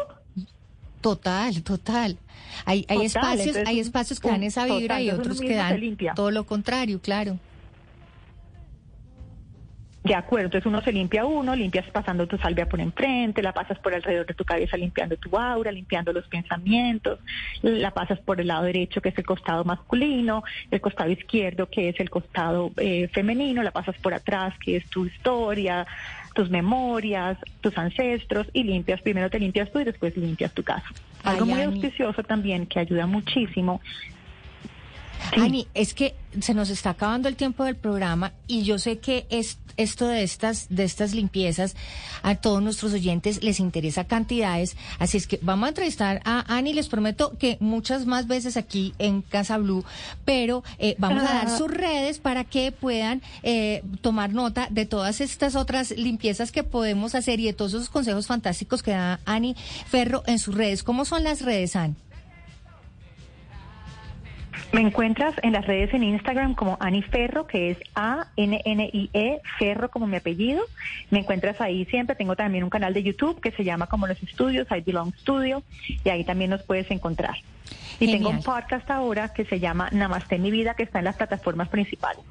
Total, 1.00 1.62
total. 1.62 2.16
Hay, 2.64 2.87
hay 2.88 2.97
Total, 2.97 3.05
espacios, 3.07 3.47
entonces, 3.49 3.69
hay 3.69 3.81
espacios 3.81 4.21
que 4.21 4.28
dan 4.28 4.43
esa 4.45 4.62
total, 4.62 4.81
vibra 4.81 5.00
y 5.02 5.11
otros 5.11 5.40
que 5.40 5.55
dan 5.55 5.97
todo 6.14 6.31
lo 6.31 6.45
contrario, 6.45 7.00
claro. 7.00 7.38
De 10.06 10.14
acuerdo, 10.14 10.46
entonces 10.46 10.66
uno 10.66 10.80
se 10.82 10.92
limpia 10.92 11.25
uno, 11.25 11.56
limpias 11.56 11.84
pasando 11.90 12.28
tu 12.28 12.38
salvia 12.38 12.68
por 12.68 12.78
enfrente, 12.78 13.42
la 13.42 13.52
pasas 13.52 13.76
por 13.80 13.92
alrededor 13.92 14.25
de 14.25 14.34
tu 14.34 14.44
cabeza 14.44 14.76
limpiando 14.76 15.16
tu 15.16 15.36
aura, 15.36 15.72
limpiando 15.72 16.12
los 16.12 16.28
pensamientos, 16.28 17.18
la 17.60 17.90
pasas 17.90 18.20
por 18.20 18.40
el 18.40 18.46
lado 18.46 18.62
derecho 18.62 19.00
que 19.00 19.08
es 19.08 19.18
el 19.18 19.26
costado 19.26 19.64
masculino, 19.64 20.44
el 20.70 20.80
costado 20.80 21.10
izquierdo 21.10 21.68
que 21.68 21.88
es 21.88 21.98
el 21.98 22.08
costado 22.08 22.70
eh, 22.76 23.08
femenino, 23.08 23.64
la 23.64 23.72
pasas 23.72 23.96
por 23.98 24.14
atrás 24.14 24.54
que 24.64 24.76
es 24.76 24.88
tu 24.90 25.06
historia, 25.06 25.84
tus 26.36 26.50
memorias, 26.50 27.36
tus 27.60 27.76
ancestros 27.76 28.46
y 28.52 28.62
limpias, 28.62 29.02
primero 29.02 29.28
te 29.28 29.40
limpias 29.40 29.72
tú 29.72 29.80
y 29.80 29.84
después 29.84 30.16
limpias 30.16 30.52
tu 30.52 30.62
casa. 30.62 30.86
Algo 31.25 31.46
muy 31.46 31.62
auspicioso 31.62 32.22
también 32.22 32.66
que 32.66 32.78
ayuda 32.78 33.08
muchísimo 33.08 33.80
Ani, 35.37 35.66
es 35.75 35.95
que 35.95 36.14
se 36.40 36.54
nos 36.54 36.71
está 36.71 36.90
acabando 36.90 37.28
el 37.28 37.37
tiempo 37.37 37.64
del 37.64 37.76
programa 37.76 38.33
y 38.47 38.62
yo 38.62 38.78
sé 38.78 38.99
que 38.99 39.26
es, 39.30 39.59
esto 39.78 40.06
de 40.06 40.23
estas, 40.23 40.66
de 40.68 40.85
estas 40.85 41.14
limpiezas 41.14 41.75
a 42.23 42.35
todos 42.35 42.62
nuestros 42.62 42.92
oyentes 42.92 43.42
les 43.42 43.59
interesa 43.61 44.04
cantidades, 44.04 44.76
así 44.99 45.16
es 45.16 45.26
que 45.26 45.38
vamos 45.42 45.66
a 45.66 45.68
entrevistar 45.71 46.21
a 46.25 46.54
Ani, 46.54 46.73
les 46.75 46.88
prometo 46.88 47.37
que 47.38 47.56
muchas 47.61 48.06
más 48.06 48.26
veces 48.26 48.56
aquí 48.56 48.95
en 48.99 49.23
Casa 49.23 49.56
Blue, 49.59 49.85
pero 50.25 50.62
eh, 50.78 50.95
vamos 50.99 51.23
a 51.23 51.33
dar 51.33 51.47
Ah. 51.49 51.56
sus 51.59 51.71
redes 51.71 52.18
para 52.18 52.45
que 52.45 52.73
puedan 52.73 53.23
eh, 53.42 53.83
tomar 54.00 54.33
nota 54.33 54.68
de 54.71 54.87
todas 54.87 55.21
estas 55.21 55.54
otras 55.56 55.90
limpiezas 55.92 56.52
que 56.52 56.62
podemos 56.64 57.14
hacer 57.14 57.40
y 57.40 57.45
de 57.47 57.52
todos 57.52 57.73
esos 57.75 57.88
consejos 57.88 58.26
fantásticos 58.26 58.83
que 58.83 58.90
da 58.92 59.21
Ani 59.25 59.54
Ferro 59.88 60.23
en 60.26 60.38
sus 60.38 60.54
redes. 60.54 60.83
¿Cómo 60.83 61.04
son 61.04 61.25
las 61.25 61.42
redes, 61.42 61.76
Ani? 61.76 61.95
Me 64.72 64.81
encuentras 64.81 65.35
en 65.42 65.52
las 65.52 65.66
redes 65.66 65.94
en 65.94 66.02
Instagram 66.02 66.55
como 66.55 66.76
Ani 66.81 67.02
Ferro, 67.02 67.46
que 67.46 67.70
es 67.70 67.79
A-N-N-I-E, 67.94 69.40
Ferro 69.59 69.90
como 69.90 70.07
mi 70.07 70.16
apellido. 70.16 70.62
Me 71.11 71.20
encuentras 71.20 71.61
ahí 71.61 71.85
siempre. 71.87 72.16
Tengo 72.16 72.37
también 72.37 72.64
un 72.64 72.70
canal 72.70 72.92
de 72.92 73.02
YouTube 73.02 73.40
que 73.40 73.52
se 73.52 73.64
llama 73.64 73.87
como 73.87 74.07
Los 74.07 74.22
Estudios, 74.22 74.66
I 74.70 74.81
Belong 74.81 75.14
Studio, 75.20 75.62
y 76.05 76.09
ahí 76.09 76.24
también 76.24 76.50
nos 76.50 76.62
puedes 76.62 76.90
encontrar. 76.90 77.37
Y 77.98 78.12
tengo 78.12 78.29
un 78.29 78.42
podcast 78.42 78.90
ahora 78.90 79.33
que 79.33 79.44
se 79.46 79.59
llama 79.59 79.88
Namaste 79.92 80.38
Mi 80.38 80.50
Vida, 80.50 80.74
que 80.74 80.83
está 80.83 80.98
en 80.98 81.07
las 81.07 81.16
plataformas 81.16 81.68
principales. 81.68 82.22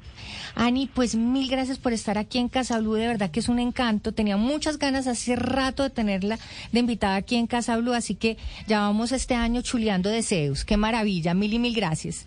Ani, 0.54 0.86
pues 0.86 1.14
mil 1.14 1.48
gracias 1.48 1.78
por 1.78 1.92
estar 1.92 2.18
aquí 2.18 2.38
en 2.38 2.48
Casa 2.48 2.78
Blue, 2.78 2.94
de 2.94 3.06
verdad 3.06 3.30
que 3.30 3.40
es 3.40 3.48
un 3.48 3.58
encanto. 3.58 4.12
Tenía 4.12 4.36
muchas 4.36 4.78
ganas 4.78 5.06
hace 5.06 5.36
rato 5.36 5.82
de 5.82 5.90
tenerla 5.90 6.38
de 6.72 6.80
invitada 6.80 7.16
aquí 7.16 7.36
en 7.36 7.46
Casa 7.46 7.76
Blue, 7.76 7.92
así 7.92 8.14
que 8.14 8.36
ya 8.66 8.80
vamos 8.80 9.12
este 9.12 9.34
año 9.34 9.62
chuleando 9.62 10.10
deseos. 10.10 10.64
Qué 10.64 10.76
maravilla, 10.76 11.34
mil 11.34 11.52
y 11.52 11.58
mil 11.58 11.74
gracias. 11.74 12.26